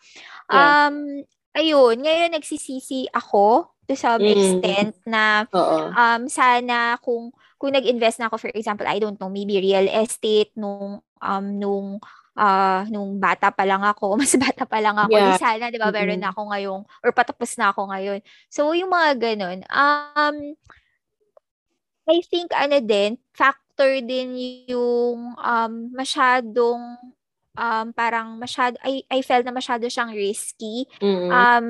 Yeah. 0.48 0.90
Um, 0.90 1.26
ayun, 1.58 2.06
ngayon 2.06 2.38
nagsisisi 2.38 3.10
ako 3.10 3.74
to 3.90 3.94
some 3.98 4.22
mm. 4.24 4.32
extent 4.32 4.96
na 5.04 5.44
um, 5.54 6.30
sana 6.30 6.98
kung 7.02 7.34
kung 7.58 7.72
nag-invest 7.74 8.20
na 8.20 8.28
ako 8.28 8.48
for 8.48 8.52
example, 8.52 8.88
I 8.88 9.00
don't 9.00 9.18
know, 9.18 9.32
maybe 9.32 9.60
real 9.60 9.88
estate 9.88 10.52
nung 10.56 11.00
um 11.24 11.46
nung 11.56 11.88
uh, 12.36 12.82
nung 12.90 13.18
bata 13.22 13.50
pa 13.54 13.64
lang 13.64 13.82
ako, 13.82 14.16
mas 14.20 14.34
bata 14.36 14.68
pa 14.68 14.80
lang 14.84 14.98
ako, 15.00 15.16
yeah. 15.16 15.40
sana 15.40 15.72
'di 15.72 15.80
ba 15.80 15.90
meron 15.90 16.20
mm-hmm. 16.20 16.24
na 16.24 16.32
ako 16.32 16.42
ngayong 16.52 16.82
or 17.02 17.10
patapos 17.16 17.56
na 17.56 17.72
ako 17.72 17.90
ngayon. 17.90 18.20
So 18.52 18.72
yung 18.76 18.92
mga 18.92 19.12
ganun, 19.20 19.60
um 19.72 20.36
I 22.04 22.20
think 22.28 22.52
ano 22.52 22.84
din, 22.84 23.16
factor 23.74 24.06
din 24.06 24.38
yung 24.70 25.34
um 25.34 25.74
masyadong 25.98 26.94
um, 27.58 27.90
parang 27.90 28.38
masyado, 28.38 28.78
I, 28.86 29.02
I 29.10 29.26
felt 29.26 29.46
na 29.46 29.54
masyado 29.54 29.90
siyang 29.90 30.14
risky. 30.14 30.86
Mm-hmm. 31.02 31.30
Um, 31.34 31.68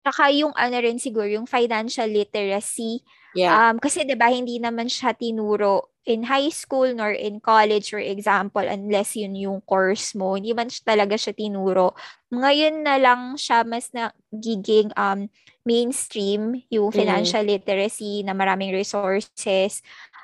saka 0.00 0.32
yung 0.32 0.56
ano 0.56 0.76
rin 0.80 0.96
siguro, 0.96 1.28
yung 1.28 1.44
financial 1.44 2.08
literacy. 2.08 3.04
Yeah. 3.36 3.52
Um, 3.52 3.76
kasi 3.76 4.08
'di 4.08 4.16
ba 4.16 4.32
hindi 4.32 4.56
naman 4.56 4.88
siya 4.88 5.12
tinuro 5.12 5.92
in 6.04 6.22
high 6.28 6.52
school 6.52 6.92
nor 6.92 7.16
in 7.16 7.40
college 7.40 7.90
for 7.90 7.98
example 7.98 8.62
unless 8.62 9.16
yun 9.16 9.36
yung 9.36 9.60
course 9.64 10.16
mo. 10.16 10.36
Hindi 10.36 10.56
man 10.56 10.72
siya 10.72 10.96
talaga 10.96 11.16
siya 11.18 11.36
tinuro. 11.36 11.92
Ngayon 12.30 12.84
na 12.84 12.96
lang 12.96 13.36
siya 13.36 13.64
mas 13.66 13.90
nagiging 13.90 14.94
um, 14.96 15.26
mainstream 15.64 16.62
yung 16.68 16.92
financial 16.92 17.42
mm. 17.42 17.50
literacy 17.56 18.22
na 18.22 18.36
maraming 18.36 18.70
resources 18.70 19.80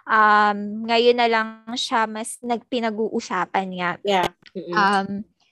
um, 0.06 0.88
ngayon 0.88 1.16
na 1.16 1.28
lang 1.28 1.48
siya 1.76 2.04
mas 2.06 2.36
nagpinag-uusapan 2.40 3.68
nga. 3.76 3.90
Yeah. 4.04 4.28
Mm-hmm. 4.52 4.74
Um, 4.74 5.08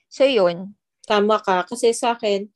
so 0.09 0.25
yun. 0.25 0.77
Tama 1.05 1.41
ka. 1.41 1.65
Kasi 1.65 1.93
sa 1.93 2.13
akin, 2.13 2.49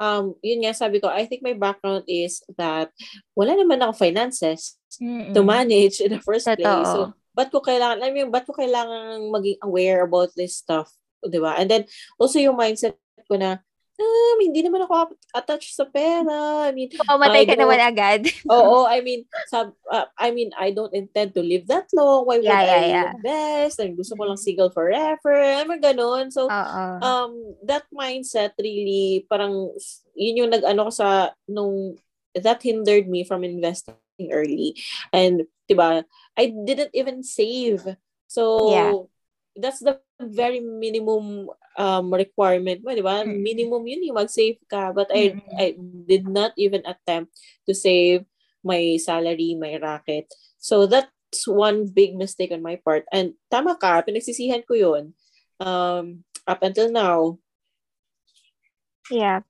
um, 0.00 0.34
yun 0.40 0.64
nga 0.64 0.74
sabi 0.74 0.98
ko, 0.98 1.06
I 1.06 1.28
think 1.28 1.44
my 1.44 1.54
background 1.54 2.08
is 2.10 2.42
that 2.56 2.90
wala 3.36 3.54
naman 3.54 3.84
ako 3.84 4.00
finances 4.00 4.80
Mm-mm. 4.96 5.36
to 5.36 5.44
manage 5.46 6.00
in 6.00 6.16
the 6.16 6.22
first 6.24 6.48
Totoo. 6.48 6.58
place. 6.58 6.90
So, 6.90 7.00
ba't 7.36 7.54
ko 7.54 7.62
kailangan, 7.62 8.02
I 8.02 8.10
mean, 8.10 8.32
ba't 8.32 8.48
ko 8.48 8.56
kailangan 8.56 9.30
maging 9.30 9.62
aware 9.62 10.02
about 10.02 10.34
this 10.34 10.58
stuff? 10.58 10.90
Di 11.22 11.38
ba? 11.38 11.54
And 11.54 11.70
then, 11.70 11.82
also 12.18 12.42
yung 12.42 12.58
mindset 12.58 12.98
ko 13.28 13.38
na, 13.38 13.62
um, 14.00 14.36
hindi 14.40 14.64
naman 14.64 14.82
ako 14.88 15.12
attached 15.36 15.76
sa 15.76 15.84
pera. 15.84 16.66
I 16.66 16.72
mean, 16.72 16.88
oh, 17.06 17.20
matay 17.20 17.44
ka 17.44 17.54
naman 17.54 17.78
agad. 17.78 18.24
Oo, 18.52 18.88
I 18.88 19.04
mean, 19.04 19.28
sab, 19.52 19.76
uh, 19.92 20.08
I 20.16 20.32
mean, 20.32 20.50
I 20.56 20.72
don't 20.72 20.92
intend 20.96 21.36
to 21.36 21.42
live 21.44 21.68
that 21.68 21.86
long. 21.92 22.24
Why 22.24 22.40
would 22.40 22.48
yeah, 22.48 22.64
yeah, 22.64 22.80
I 22.80 22.88
yeah. 22.88 23.08
invest? 23.12 23.80
I 23.80 23.92
gusto 23.92 24.16
ko 24.16 24.24
lang 24.24 24.40
single 24.40 24.72
forever. 24.72 25.36
I 25.36 25.62
mean, 25.68 25.84
ganun. 25.84 26.32
So, 26.32 26.48
Uh-oh. 26.48 26.98
um, 27.04 27.32
that 27.68 27.84
mindset 27.92 28.56
really, 28.58 29.28
parang, 29.28 29.70
yun 30.16 30.46
yung 30.46 30.50
nag-ano 30.50 30.88
ko 30.88 30.92
sa, 30.92 31.36
nung, 31.46 32.00
that 32.34 32.62
hindered 32.64 33.06
me 33.06 33.22
from 33.22 33.44
investing 33.44 33.96
early. 34.32 34.74
And, 35.12 35.44
diba, 35.68 36.04
I 36.36 36.44
didn't 36.48 36.96
even 36.96 37.22
save. 37.22 37.84
So, 38.26 38.42
yeah. 38.72 38.92
that's 39.60 39.80
the 39.80 40.00
very 40.20 40.60
minimum 40.60 41.48
um, 41.80 42.12
requirement 42.12 42.84
mo, 42.84 42.92
di 42.92 43.00
ba? 43.00 43.24
Mm. 43.24 43.40
Minimum 43.40 43.82
yun 43.88 44.04
yung 44.12 44.20
mag-save 44.20 44.60
ka. 44.68 44.92
But 44.92 45.08
I, 45.08 45.40
mm. 45.40 45.56
I 45.56 45.66
did 46.04 46.28
not 46.28 46.52
even 46.60 46.84
attempt 46.84 47.32
to 47.64 47.72
save 47.72 48.28
my 48.60 49.00
salary, 49.00 49.56
my 49.56 49.80
racket. 49.80 50.28
So 50.60 50.84
that's 50.84 51.48
one 51.48 51.88
big 51.88 52.12
mistake 52.20 52.52
on 52.52 52.60
my 52.60 52.76
part. 52.76 53.08
And 53.08 53.32
tama 53.48 53.80
ka, 53.80 54.04
pinagsisihan 54.04 54.68
ko 54.68 54.76
yun. 54.76 55.16
Um, 55.56 56.28
up 56.44 56.60
until 56.60 56.92
now. 56.92 57.40
Yeah. 59.08 59.40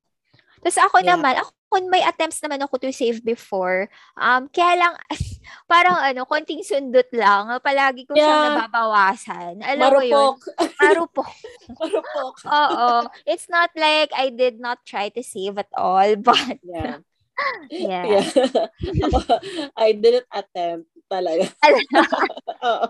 Tapos 0.62 0.78
ako 0.78 1.02
yeah. 1.02 1.18
naman, 1.18 1.34
ako 1.42 1.50
kung 1.70 1.86
may 1.86 2.02
attempts 2.02 2.42
naman 2.42 2.58
ako 2.66 2.82
to 2.82 2.90
save 2.90 3.22
before, 3.22 3.86
um, 4.18 4.50
kaya 4.50 4.74
lang, 4.74 4.94
parang 5.70 5.94
ano, 6.02 6.26
konting 6.26 6.66
sundot 6.66 7.06
lang. 7.14 7.46
Palagi 7.62 8.10
ko 8.10 8.18
yeah. 8.18 8.26
siyang 8.26 8.46
nababawasan. 8.58 9.52
Alam 9.62 9.86
Marupok. 9.86 10.02
mo 10.02 10.10
yun? 10.10 10.34
Marupok. 10.82 11.30
Marupok. 11.78 12.34
Oo. 12.58 12.90
It's 13.22 13.46
not 13.46 13.70
like 13.78 14.10
I 14.18 14.34
did 14.34 14.58
not 14.58 14.82
try 14.82 15.14
to 15.14 15.22
save 15.22 15.62
at 15.62 15.70
all, 15.78 16.18
but, 16.18 16.58
yeah. 16.66 16.98
Yeah. 17.70 18.04
yeah. 18.04 18.26
I 19.72 19.96
didn't 19.96 20.28
attempt 20.28 20.90
talaga. 21.06 21.48
Oo. 22.66 22.86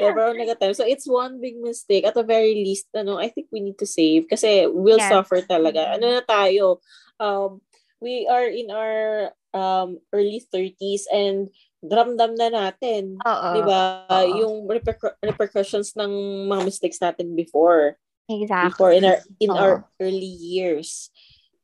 Pero 0.00 0.32
nag-attempt. 0.32 0.80
So, 0.80 0.88
it's 0.88 1.06
one 1.06 1.38
big 1.38 1.60
mistake. 1.60 2.08
At 2.08 2.16
the 2.16 2.24
very 2.24 2.56
least, 2.56 2.88
ano, 2.96 3.20
I 3.20 3.28
think 3.28 3.52
we 3.52 3.60
need 3.60 3.78
to 3.78 3.86
save 3.86 4.26
kasi 4.26 4.66
we'll 4.66 4.98
yeah. 4.98 5.12
suffer 5.12 5.44
talaga. 5.44 5.94
Ano 5.94 6.08
na 6.08 6.24
tayo? 6.24 6.80
Um, 7.20 7.60
we 8.00 8.26
are 8.30 8.46
in 8.46 8.70
our 8.70 9.32
um, 9.54 9.98
early 10.12 10.42
30s 10.42 11.06
and 11.12 11.50
dramdam 11.82 12.34
na 12.34 12.48
natin. 12.50 13.18
Oo. 13.22 13.48
Di 13.54 13.62
ba? 13.62 14.06
Yung 14.38 14.66
reper- 14.66 15.18
repercussions 15.22 15.94
ng 15.94 16.10
mga 16.50 16.62
mistakes 16.64 16.98
natin 16.98 17.34
before. 17.34 17.98
Exactly. 18.28 18.68
Before 18.68 18.92
in 18.92 19.04
our 19.08 19.18
in 19.40 19.50
Oo. 19.50 19.56
our 19.56 19.74
early 20.00 20.32
years. 20.36 21.10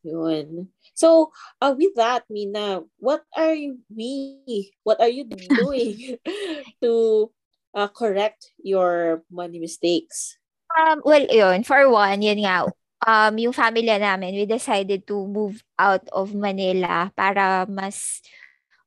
Yun. 0.05 0.69
So, 0.95 1.33
uh, 1.59 1.75
with 1.75 1.97
that, 1.97 2.29
Mina, 2.31 2.85
what 3.01 3.25
are 3.35 3.57
we, 3.91 4.71
what 4.85 5.01
are 5.01 5.11
you 5.11 5.25
doing 5.27 6.21
to 6.85 7.33
uh, 7.75 7.89
correct 7.89 8.53
your 8.63 9.25
money 9.33 9.59
mistakes? 9.59 10.39
Um, 10.71 11.03
well, 11.05 11.27
yun, 11.27 11.65
for 11.65 11.89
one, 11.91 12.23
yun 12.23 12.47
nga, 12.47 12.71
um, 13.07 13.35
yung 13.39 13.53
family 13.53 13.87
namin, 13.87 14.35
we 14.35 14.49
decided 14.49 15.07
to 15.07 15.29
move 15.29 15.63
out 15.79 16.05
of 16.11 16.35
Manila 16.35 17.13
para 17.15 17.69
mas 17.69 18.25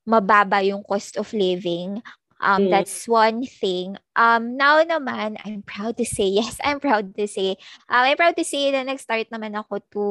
mababa 0.03 0.65
yung 0.65 0.83
cost 0.83 1.15
of 1.15 1.31
living. 1.31 2.01
Um, 2.37 2.67
mm. 2.67 2.69
That's 2.69 3.09
one 3.09 3.45
thing. 3.45 3.97
Um, 4.13 4.57
now 4.57 4.81
naman, 4.85 5.41
I'm 5.41 5.65
proud 5.65 5.97
to 5.97 6.05
say, 6.05 6.29
yes, 6.41 6.57
I'm 6.61 6.79
proud 6.81 7.15
to 7.15 7.25
say, 7.29 7.57
um, 7.89 8.03
I'm 8.05 8.17
proud 8.17 8.37
to 8.37 8.45
say 8.45 8.73
na 8.73 8.83
nag-start 8.85 9.29
naman 9.29 9.57
ako 9.57 9.81
to 9.93 10.05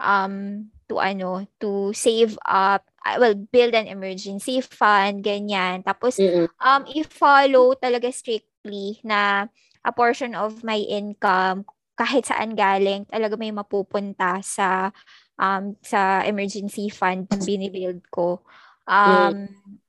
um 0.00 0.66
to 0.88 0.98
ano 0.98 1.44
to 1.60 1.92
save 1.92 2.34
up 2.48 2.88
I 3.04 3.20
will 3.20 3.36
build 3.36 3.76
an 3.76 3.86
emergency 3.86 4.64
fund 4.64 5.20
ganyan 5.20 5.84
tapos 5.84 6.16
mm-hmm. 6.16 6.48
um 6.58 6.82
i-follow 6.88 7.76
talaga 7.76 8.08
strictly 8.08 8.98
na 9.04 9.52
a 9.84 9.92
portion 9.92 10.32
of 10.32 10.64
my 10.64 10.80
income 10.80 11.68
kahit 12.02 12.26
saan 12.26 12.58
galing 12.58 13.06
talaga 13.06 13.38
may 13.38 13.54
mapupunta 13.54 14.42
sa 14.42 14.90
um 15.38 15.78
sa 15.78 16.26
emergency 16.26 16.90
fund 16.90 17.30
na 17.30 17.38
binibuild 17.38 18.02
ko 18.10 18.42
um 18.90 19.46
mm 19.46 19.80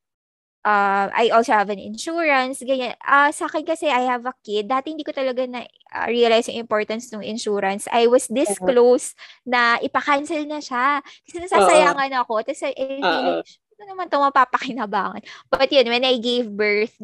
uh, 0.64 1.08
I 1.12 1.30
also 1.30 1.54
have 1.54 1.70
an 1.70 1.80
insurance, 1.80 2.64
ganyan. 2.64 2.96
Uh, 3.04 3.30
sa 3.32 3.48
akin 3.48 3.68
kasi, 3.68 3.92
I 3.92 4.08
have 4.08 4.26
a 4.26 4.34
kid. 4.42 4.72
Dati 4.72 4.96
hindi 4.96 5.06
ko 5.06 5.12
talaga 5.12 5.44
na 5.46 5.68
uh, 5.94 6.08
realize 6.08 6.48
yung 6.50 6.64
importance 6.64 7.12
ng 7.12 7.24
insurance. 7.24 7.86
I 7.92 8.08
was 8.08 8.28
this 8.32 8.50
uh-huh. 8.50 8.68
close 8.72 9.14
na 9.44 9.78
ipa-cancel 9.84 10.48
na 10.48 10.64
siya. 10.64 11.04
Kasi 11.28 11.38
nasasayangan 11.44 12.10
uh-huh. 12.10 12.24
ako. 12.26 12.34
Tapos, 12.48 12.64
eh, 12.66 12.74
uh-huh. 13.00 13.44
ito 13.44 13.84
naman 13.86 14.08
ito 14.08 14.18
mapapakinabangan. 14.18 15.22
But 15.52 15.70
yun, 15.70 15.88
when 15.92 16.08
I 16.08 16.18
gave 16.18 16.48
birth, 16.50 16.96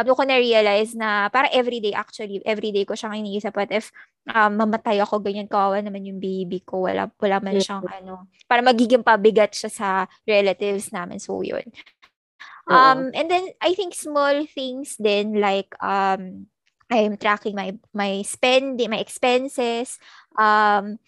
um, 0.00 0.16
ko 0.16 0.22
na-realize 0.24 0.96
na 0.96 1.28
para 1.28 1.50
everyday 1.52 1.92
actually, 1.92 2.40
everyday 2.48 2.88
ko 2.88 2.96
siyang 2.96 3.20
iniisip. 3.20 3.52
But 3.52 3.68
if 3.68 3.92
um, 4.32 4.56
mamatay 4.56 5.00
ako, 5.04 5.20
ganyan, 5.20 5.50
kawawa 5.50 5.84
naman 5.84 6.08
yung 6.08 6.20
baby 6.22 6.64
ko. 6.64 6.88
Wala, 6.88 7.12
wala 7.20 7.36
man 7.44 7.60
siyang 7.60 7.84
ano. 7.84 8.28
Para 8.48 8.64
magiging 8.64 9.04
pabigat 9.04 9.52
siya 9.52 9.70
sa 9.70 9.88
relatives 10.24 10.88
namin. 10.90 11.20
So, 11.20 11.44
yun. 11.44 11.68
Um, 12.70 13.10
and 13.18 13.26
then 13.26 13.50
I 13.58 13.74
think 13.74 13.98
small 13.98 14.46
things 14.46 14.94
then 14.94 15.42
like 15.42 15.74
um, 15.82 16.46
I'm 16.86 17.18
tracking 17.18 17.58
my 17.58 17.74
my 17.90 18.22
spending, 18.22 18.90
my 18.90 19.02
expenses. 19.02 19.98
Um, 20.38 21.02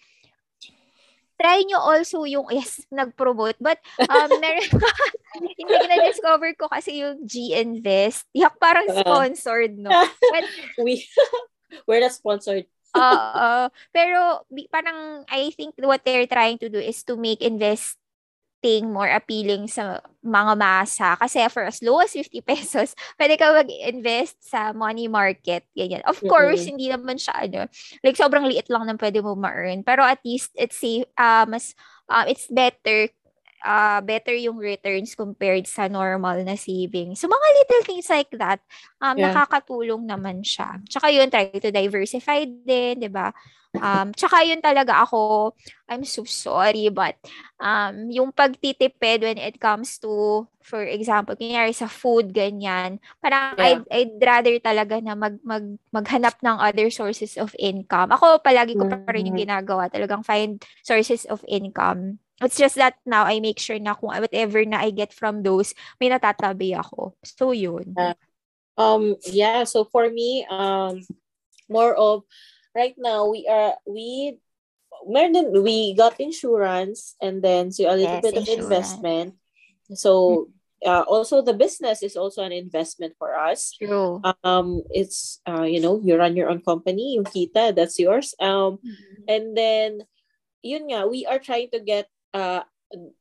try 1.43 1.59
nyo 1.67 1.83
also 1.83 2.23
yung, 2.23 2.47
yes, 2.55 2.79
nag-promote. 2.87 3.59
But, 3.59 3.83
um, 4.07 4.31
meron, 4.41 4.63
hindi 5.59 5.67
na-discover 5.67 6.55
ko 6.55 6.71
kasi 6.71 7.03
yung 7.03 7.27
G-Invest. 7.27 8.31
Yak 8.31 8.55
parang 8.55 8.87
sponsored, 8.87 9.75
no? 9.75 9.91
But, 10.31 10.47
we, 10.79 11.03
we're 11.83 11.99
not 11.99 12.15
sponsored. 12.15 12.63
uh, 12.95 13.33
uh, 13.35 13.67
pero, 13.91 14.47
parang, 14.71 15.27
I 15.27 15.51
think 15.51 15.75
what 15.83 16.05
they're 16.07 16.29
trying 16.29 16.61
to 16.63 16.71
do 16.71 16.79
is 16.79 17.03
to 17.09 17.19
make 17.19 17.43
invest 17.43 17.99
something 18.63 18.95
more 18.95 19.11
appealing 19.11 19.67
sa 19.67 19.99
mga 20.23 20.55
masa. 20.55 21.19
Kasi 21.19 21.43
for 21.51 21.67
as 21.67 21.83
low 21.83 21.99
as 21.99 22.15
50 22.15 22.39
pesos, 22.47 22.95
pwede 23.19 23.35
ka 23.35 23.51
mag-invest 23.51 24.39
sa 24.39 24.71
money 24.71 25.11
market. 25.11 25.67
Ganyan. 25.75 25.99
Of 26.07 26.23
course, 26.23 26.63
mm-hmm. 26.63 26.71
hindi 26.71 26.87
naman 26.87 27.19
siya 27.19 27.43
ano. 27.43 27.67
Like, 27.99 28.15
sobrang 28.15 28.47
liit 28.47 28.71
lang 28.71 28.87
nang 28.87 28.95
pwede 29.03 29.19
mo 29.19 29.35
ma-earn. 29.35 29.83
Pero 29.83 30.07
at 30.07 30.23
least, 30.23 30.55
it's 30.55 30.79
safe, 30.79 31.03
uh, 31.19 31.43
mas, 31.43 31.75
uh, 32.07 32.23
it's 32.23 32.47
better 32.47 33.11
uh, 33.63 34.03
better 34.03 34.35
yung 34.35 34.59
returns 34.59 35.15
compared 35.15 35.65
sa 35.65 35.87
normal 35.87 36.43
na 36.43 36.59
savings. 36.59 37.23
So, 37.23 37.31
mga 37.31 37.47
little 37.57 37.83
things 37.87 38.07
like 38.11 38.31
that, 38.35 38.59
um, 38.99 39.17
yeah. 39.17 39.31
nakakatulong 39.31 40.03
naman 40.03 40.43
siya. 40.43 40.83
Tsaka 40.85 41.09
yun, 41.09 41.31
try 41.31 41.49
to 41.49 41.71
diversify 41.71 42.43
din, 42.45 43.07
di 43.07 43.09
ba? 43.09 43.31
Um, 43.73 44.13
tsaka 44.13 44.45
yun 44.45 44.61
talaga 44.61 45.01
ako, 45.01 45.49
I'm 45.89 46.05
so 46.05 46.29
sorry, 46.29 46.93
but 46.93 47.17
um, 47.57 48.05
yung 48.13 48.29
pagtitipid 48.29 49.25
when 49.25 49.41
it 49.41 49.57
comes 49.57 49.97
to, 50.05 50.45
for 50.61 50.85
example, 50.85 51.33
kunyari 51.33 51.73
sa 51.73 51.89
food, 51.89 52.37
ganyan, 52.37 53.01
parang 53.17 53.57
yeah. 53.57 53.81
I'd, 53.81 53.83
I'd 53.89 54.13
rather 54.21 54.55
talaga 54.61 55.01
na 55.01 55.17
mag, 55.17 55.41
mag, 55.41 55.65
maghanap 55.89 56.37
ng 56.45 56.57
other 56.61 56.93
sources 56.93 57.33
of 57.33 57.49
income. 57.57 58.13
Ako, 58.13 58.45
palagi 58.45 58.77
ko 58.77 58.85
pa 58.85 59.09
rin 59.09 59.25
yung 59.25 59.41
mm-hmm. 59.41 59.49
ginagawa, 59.49 59.89
talagang 59.89 60.21
find 60.21 60.61
sources 60.85 61.25
of 61.25 61.41
income. 61.49 62.21
It's 62.41 62.57
just 62.57 62.75
that 62.75 62.95
now 63.05 63.23
I 63.23 63.39
make 63.39 63.59
sure 63.59 63.77
na 63.77 63.93
kung 63.93 64.09
whatever 64.09 64.63
na 64.65 64.81
I 64.81 64.89
get 64.89 65.13
from 65.13 65.43
those, 65.43 65.75
may 66.01 66.09
natatabi 66.09 66.73
ako. 66.73 67.13
So, 67.23 67.51
yun. 67.51 67.93
Uh, 67.95 68.17
um, 68.77 69.15
yeah, 69.29 69.63
so 69.63 69.85
for 69.85 70.09
me, 70.09 70.45
um, 70.49 71.01
more 71.69 71.95
of 71.95 72.23
right 72.75 72.95
now 72.97 73.29
we 73.29 73.47
are 73.47 73.77
we 73.85 74.37
meron 75.07 75.63
we 75.63 75.93
got 75.95 76.19
insurance 76.19 77.15
and 77.21 77.41
then 77.41 77.71
so 77.71 77.85
a 77.89 77.95
little 77.95 78.19
yes, 78.19 78.25
bit 78.25 78.37
of 78.37 78.47
investment. 78.47 79.35
So 79.93 80.49
uh, 80.85 81.05
also 81.07 81.41
the 81.41 81.53
business 81.53 82.03
is 82.03 82.15
also 82.15 82.43
an 82.43 82.51
investment 82.51 83.15
for 83.17 83.35
us. 83.35 83.75
True. 83.77 84.21
Um, 84.43 84.83
it's 84.89 85.39
uh, 85.47 85.63
you 85.63 85.79
know, 85.79 85.99
you 86.03 86.17
run 86.17 86.35
your 86.35 86.49
own 86.49 86.61
company, 86.61 87.15
yung 87.15 87.25
kita, 87.25 87.75
that's 87.75 87.99
yours. 87.99 88.35
Um, 88.39 88.79
mm-hmm. 88.79 89.23
and 89.27 89.57
then 89.57 89.89
yun 90.61 90.87
nga, 90.89 91.07
we 91.07 91.25
are 91.25 91.39
trying 91.39 91.69
to 91.71 91.79
get 91.79 92.07
uh 92.33 92.61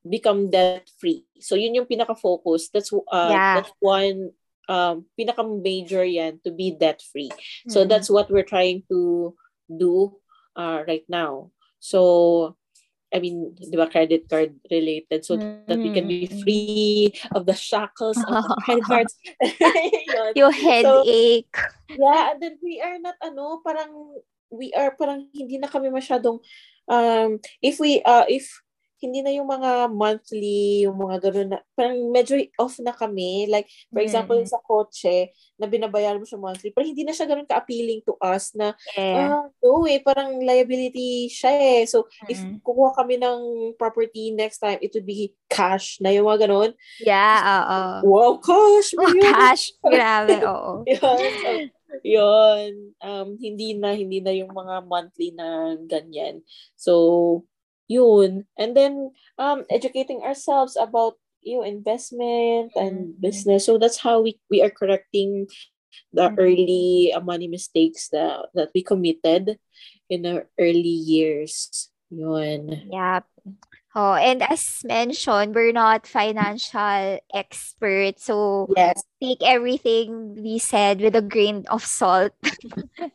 become 0.08 0.50
debt 0.50 0.88
free. 1.00 1.24
So 1.40 1.54
yun 1.54 1.74
yung 1.74 1.86
pinaka 1.86 2.18
focus. 2.18 2.68
That's 2.72 2.92
uh 2.92 3.30
yeah. 3.30 3.60
that's 3.60 3.72
one 3.80 4.32
um 4.68 5.06
pinaka 5.16 5.44
major 5.44 6.04
yan 6.04 6.40
to 6.44 6.50
be 6.52 6.76
debt 6.76 7.00
free. 7.00 7.30
So 7.68 7.80
mm-hmm. 7.80 7.88
that's 7.88 8.10
what 8.10 8.30
we're 8.30 8.48
trying 8.48 8.84
to 8.92 9.32
do 9.68 10.16
uh, 10.56 10.84
right 10.86 11.04
now. 11.08 11.50
So, 11.80 12.56
I 13.12 13.20
mean, 13.20 13.52
di 13.56 13.76
ba, 13.76 13.90
credit 13.90 14.28
card 14.28 14.56
related 14.70 15.24
so 15.24 15.36
mm-hmm. 15.36 15.68
that 15.68 15.78
we 15.78 15.92
can 15.92 16.08
be 16.08 16.28
mm-hmm. 16.28 16.40
free 16.40 17.12
of 17.34 17.44
the 17.44 17.56
shackles 17.56 18.16
of 18.16 18.44
the 18.44 18.56
credit 18.64 18.84
cards. 18.84 19.14
Your 20.38 20.52
headache. 20.52 21.56
So, 21.56 21.96
yeah, 21.98 22.32
and 22.32 22.40
then 22.40 22.56
we 22.62 22.80
are 22.80 22.98
not, 22.98 23.16
ano, 23.20 23.60
parang, 23.60 24.16
we 24.48 24.72
are 24.72 24.96
parang 24.96 25.28
hindi 25.34 25.58
na 25.58 25.68
kami 25.68 25.88
masyadong, 25.88 26.40
um, 26.88 27.40
if 27.60 27.80
we, 27.80 28.00
uh, 28.04 28.24
if 28.28 28.48
hindi 29.02 29.20
na 29.20 29.34
yung 29.34 29.50
mga 29.50 29.90
monthly, 29.90 30.86
yung 30.86 30.96
mga 31.02 31.16
gano'n 31.28 31.48
na, 31.50 31.58
parang 31.74 31.98
medyo 32.14 32.38
off 32.62 32.78
na 32.78 32.94
kami. 32.94 33.50
Like, 33.50 33.66
for 33.90 33.98
mm. 33.98 34.06
example, 34.06 34.38
sa 34.46 34.62
kotse, 34.62 35.34
na 35.58 35.66
binabayaran 35.66 36.22
mo 36.22 36.26
siya 36.26 36.38
monthly, 36.38 36.70
pero 36.70 36.86
hindi 36.86 37.02
na 37.02 37.10
siya 37.10 37.26
gano'n 37.26 37.50
ka-appealing 37.50 38.06
to 38.06 38.14
us 38.22 38.54
na, 38.54 38.78
yeah. 38.94 39.42
ah, 39.42 39.44
no 39.62 39.82
eh, 39.90 39.98
parang 39.98 40.38
liability 40.38 41.26
siya 41.26 41.50
eh. 41.50 41.82
So, 41.90 42.06
mm. 42.06 42.30
if 42.30 42.38
kukuha 42.62 42.94
kami 42.94 43.18
ng 43.18 43.74
property 43.74 44.30
next 44.30 44.62
time, 44.62 44.78
it 44.78 44.94
would 44.94 45.06
be 45.06 45.34
cash 45.50 45.98
na 45.98 46.14
yung 46.14 46.30
mga 46.30 46.46
gano'n. 46.46 46.70
Yeah, 47.02 47.38
oo. 47.42 47.80
Wow, 48.06 48.32
cash! 48.38 48.94
Oh, 48.94 49.10
cash! 49.18 49.74
Grabe, 49.82 50.38
oo. 50.50 50.86
yun. 50.86 51.68
So, 51.92 51.98
yun. 52.00 52.96
Um, 53.04 53.36
hindi 53.36 53.76
na, 53.76 53.92
hindi 53.92 54.24
na 54.24 54.32
yung 54.32 54.50
mga 54.56 54.88
monthly 54.88 55.36
na 55.36 55.76
ganyan. 55.84 56.40
So, 56.72 57.44
yun. 57.88 58.46
And 58.58 58.76
then 58.76 59.12
um 59.38 59.64
educating 59.70 60.22
ourselves 60.22 60.76
about 60.76 61.16
you 61.42 61.62
investment 61.62 62.72
and 62.76 63.14
mm-hmm. 63.14 63.20
business. 63.20 63.66
So 63.66 63.78
that's 63.78 63.98
how 63.98 64.22
we 64.22 64.38
we 64.50 64.62
are 64.62 64.70
correcting 64.70 65.48
the 66.12 66.30
mm-hmm. 66.30 66.38
early 66.40 67.12
uh, 67.14 67.20
money 67.20 67.48
mistakes 67.48 68.08
that 68.10 68.48
that 68.54 68.70
we 68.74 68.82
committed 68.82 69.58
in 70.08 70.26
our 70.26 70.48
early 70.58 70.96
years. 70.96 71.90
Yun. 72.10 72.92
Yeah. 72.92 73.20
Oh, 73.94 74.14
and 74.14 74.42
as 74.42 74.80
mentioned, 74.84 75.54
we're 75.54 75.72
not 75.72 76.06
financial 76.06 77.20
experts. 77.34 78.24
So 78.24 78.72
yes. 78.74 79.04
take 79.20 79.44
everything 79.44 80.40
we 80.40 80.58
said 80.58 81.00
with 81.00 81.14
a 81.14 81.20
grain 81.20 81.64
of 81.68 81.84
salt. 81.84 82.32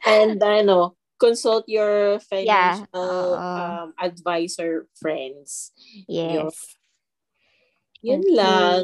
and 0.06 0.44
I 0.44 0.62
know 0.62 0.97
consult 1.18 1.66
your 1.68 2.22
financial 2.22 2.88
yeah. 2.94 2.98
uh, 2.98 3.34
um, 3.36 3.88
advisor 3.98 4.88
friends. 4.98 5.74
Yes. 6.08 6.78
Yun 8.02 8.22
okay. 8.22 8.34
lang. 8.38 8.84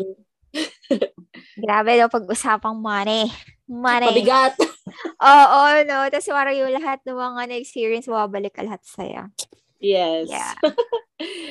Grabe 1.63 1.91
daw 1.97 2.09
pag-usapang 2.09 2.77
money. 2.77 3.29
Money. 3.69 4.09
Pabigat. 4.09 4.53
Oo, 5.23 5.61
no. 5.87 6.05
Tapos 6.09 6.27
parang 6.29 6.55
yung 6.57 6.73
lahat 6.73 6.99
ng 7.05 7.17
mga 7.17 7.41
na-experience, 7.49 8.09
mababalik 8.09 8.53
ka 8.53 8.65
lahat 8.65 8.81
sa'yo. 8.83 9.29
Yes. 9.83 10.31
Yeah. 10.31 10.55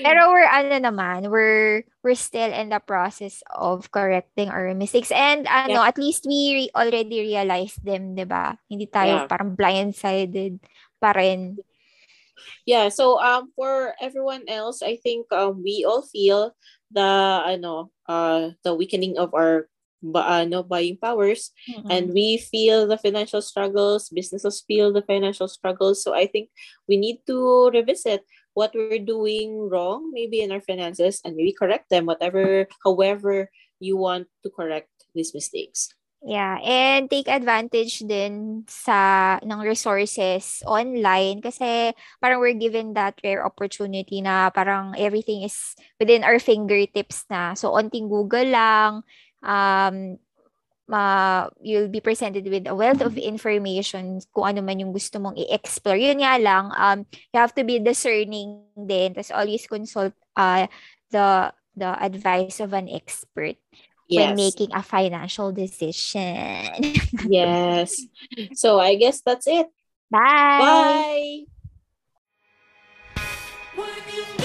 Pero 0.02 0.32
we're 0.32 0.48
ano 0.48 0.74
naman, 0.80 1.28
we're 1.28 1.84
we're 2.00 2.18
still 2.18 2.48
in 2.48 2.72
the 2.72 2.80
process 2.80 3.44
of 3.52 3.92
correcting 3.92 4.48
our 4.48 4.72
mistakes 4.72 5.12
and 5.12 5.44
ano, 5.46 5.84
yeah. 5.84 5.88
at 5.88 6.00
least 6.00 6.24
we 6.24 6.66
re- 6.66 6.74
already 6.74 7.28
realized 7.28 7.84
them, 7.84 8.16
'di 8.16 8.24
ba? 8.24 8.56
Hindi 8.66 8.88
tayo 8.88 9.22
yeah. 9.22 9.28
parang 9.28 9.54
blindsided 9.54 10.58
pa 10.96 11.12
rin. 11.12 11.60
Yeah, 12.66 12.90
so 12.90 13.20
um 13.22 13.52
for 13.54 13.94
everyone 14.02 14.48
else, 14.48 14.82
I 14.82 14.98
think 14.98 15.30
um 15.30 15.62
we 15.62 15.86
all 15.86 16.02
feel 16.02 16.56
the 16.90 17.12
ano, 17.46 17.92
uh 18.08 18.56
the 18.64 18.74
weakening 18.74 19.20
of 19.20 19.36
our 19.36 19.71
ba, 20.02 20.42
ano, 20.42 20.62
buying 20.62 20.98
powers 20.98 21.54
mm-hmm. 21.70 21.90
and 21.90 22.12
we 22.12 22.36
feel 22.38 22.86
the 22.86 22.98
financial 22.98 23.40
struggles 23.40 24.10
businesses 24.10 24.62
feel 24.66 24.92
the 24.92 25.02
financial 25.02 25.46
struggles 25.46 26.02
so 26.02 26.12
i 26.12 26.26
think 26.26 26.50
we 26.88 26.96
need 26.96 27.22
to 27.26 27.70
revisit 27.70 28.26
what 28.54 28.74
we're 28.74 28.98
doing 28.98 29.70
wrong 29.70 30.10
maybe 30.12 30.40
in 30.40 30.52
our 30.52 30.60
finances 30.60 31.20
and 31.24 31.36
maybe 31.36 31.54
correct 31.54 31.88
them 31.88 32.04
whatever 32.04 32.66
however 32.84 33.48
you 33.80 33.96
want 33.96 34.26
to 34.42 34.50
correct 34.50 34.90
these 35.14 35.32
mistakes 35.32 35.94
Yeah, 36.22 36.62
and 36.62 37.10
take 37.10 37.26
advantage 37.26 38.06
din 38.06 38.62
sa 38.70 39.42
ng 39.42 39.58
resources 39.66 40.62
online 40.62 41.42
kasi 41.42 41.90
parang 42.22 42.38
we're 42.38 42.54
given 42.54 42.94
that 42.94 43.18
rare 43.26 43.42
opportunity 43.42 44.22
na 44.22 44.46
parang 44.54 44.94
everything 44.94 45.42
is 45.42 45.74
within 45.98 46.22
our 46.22 46.38
fingertips 46.38 47.26
na. 47.26 47.58
So 47.58 47.74
onting 47.74 48.06
Google 48.06 48.54
lang, 48.54 49.02
um, 49.42 50.18
uh, 50.90 51.48
you'll 51.61 51.88
be 51.88 52.00
presented 52.00 52.46
with 52.46 52.66
a 52.66 52.74
wealth 52.74 53.00
of 53.00 53.16
information 53.18 54.20
kung 54.35 54.57
ano 54.57 54.61
man 54.62 54.81
yung 54.81 54.92
gusto 54.92 55.18
mong 55.18 55.38
i-explore. 55.38 55.96
Yun 55.96 56.22
nga 56.22 56.38
lang, 56.38 56.72
um, 56.74 57.07
you 57.33 57.38
have 57.38 57.55
to 57.55 57.64
be 57.64 57.78
discerning 57.78 58.62
din. 58.74 59.14
Tapos 59.14 59.31
always 59.31 59.66
consult 59.66 60.14
uh, 60.37 60.66
the 61.11 61.52
the 61.76 61.88
advice 61.88 62.61
of 62.61 62.76
an 62.76 62.88
expert 62.88 63.57
yes. 64.09 64.18
when 64.20 64.37
making 64.37 64.70
a 64.76 64.83
financial 64.83 65.52
decision. 65.52 66.68
yes. 67.28 67.96
So 68.55 68.78
I 68.81 68.96
guess 68.96 69.20
that's 69.24 69.46
it. 69.46 69.68
Bye. 70.11 71.46
Bye. 73.76 74.38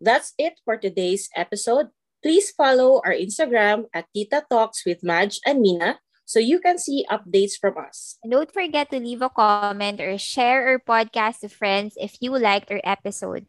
That's 0.00 0.32
it 0.38 0.60
for 0.64 0.76
today's 0.76 1.28
episode. 1.34 1.88
Please 2.22 2.50
follow 2.50 3.02
our 3.04 3.14
Instagram 3.14 3.86
at 3.94 4.06
Tita 4.14 4.44
Talks 4.50 4.86
with 4.86 5.02
Madge 5.02 5.40
and 5.46 5.60
Mina 5.60 6.00
so 6.24 6.38
you 6.38 6.60
can 6.60 6.78
see 6.78 7.06
updates 7.10 7.56
from 7.58 7.78
us. 7.78 8.18
Don't 8.28 8.52
forget 8.52 8.90
to 8.90 9.00
leave 9.00 9.22
a 9.22 9.30
comment 9.30 10.00
or 10.00 10.18
share 10.18 10.68
our 10.68 10.78
podcast 10.78 11.40
to 11.40 11.48
friends 11.48 11.94
if 11.96 12.18
you 12.20 12.36
liked 12.36 12.70
our 12.70 12.82
episode. 12.84 13.46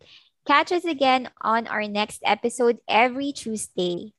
Catch 0.48 0.72
us 0.72 0.86
again 0.86 1.30
on 1.42 1.68
our 1.68 1.88
next 1.88 2.22
episode 2.24 2.80
every 2.88 3.32
Tuesday. 3.34 4.14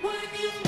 When 0.00 0.67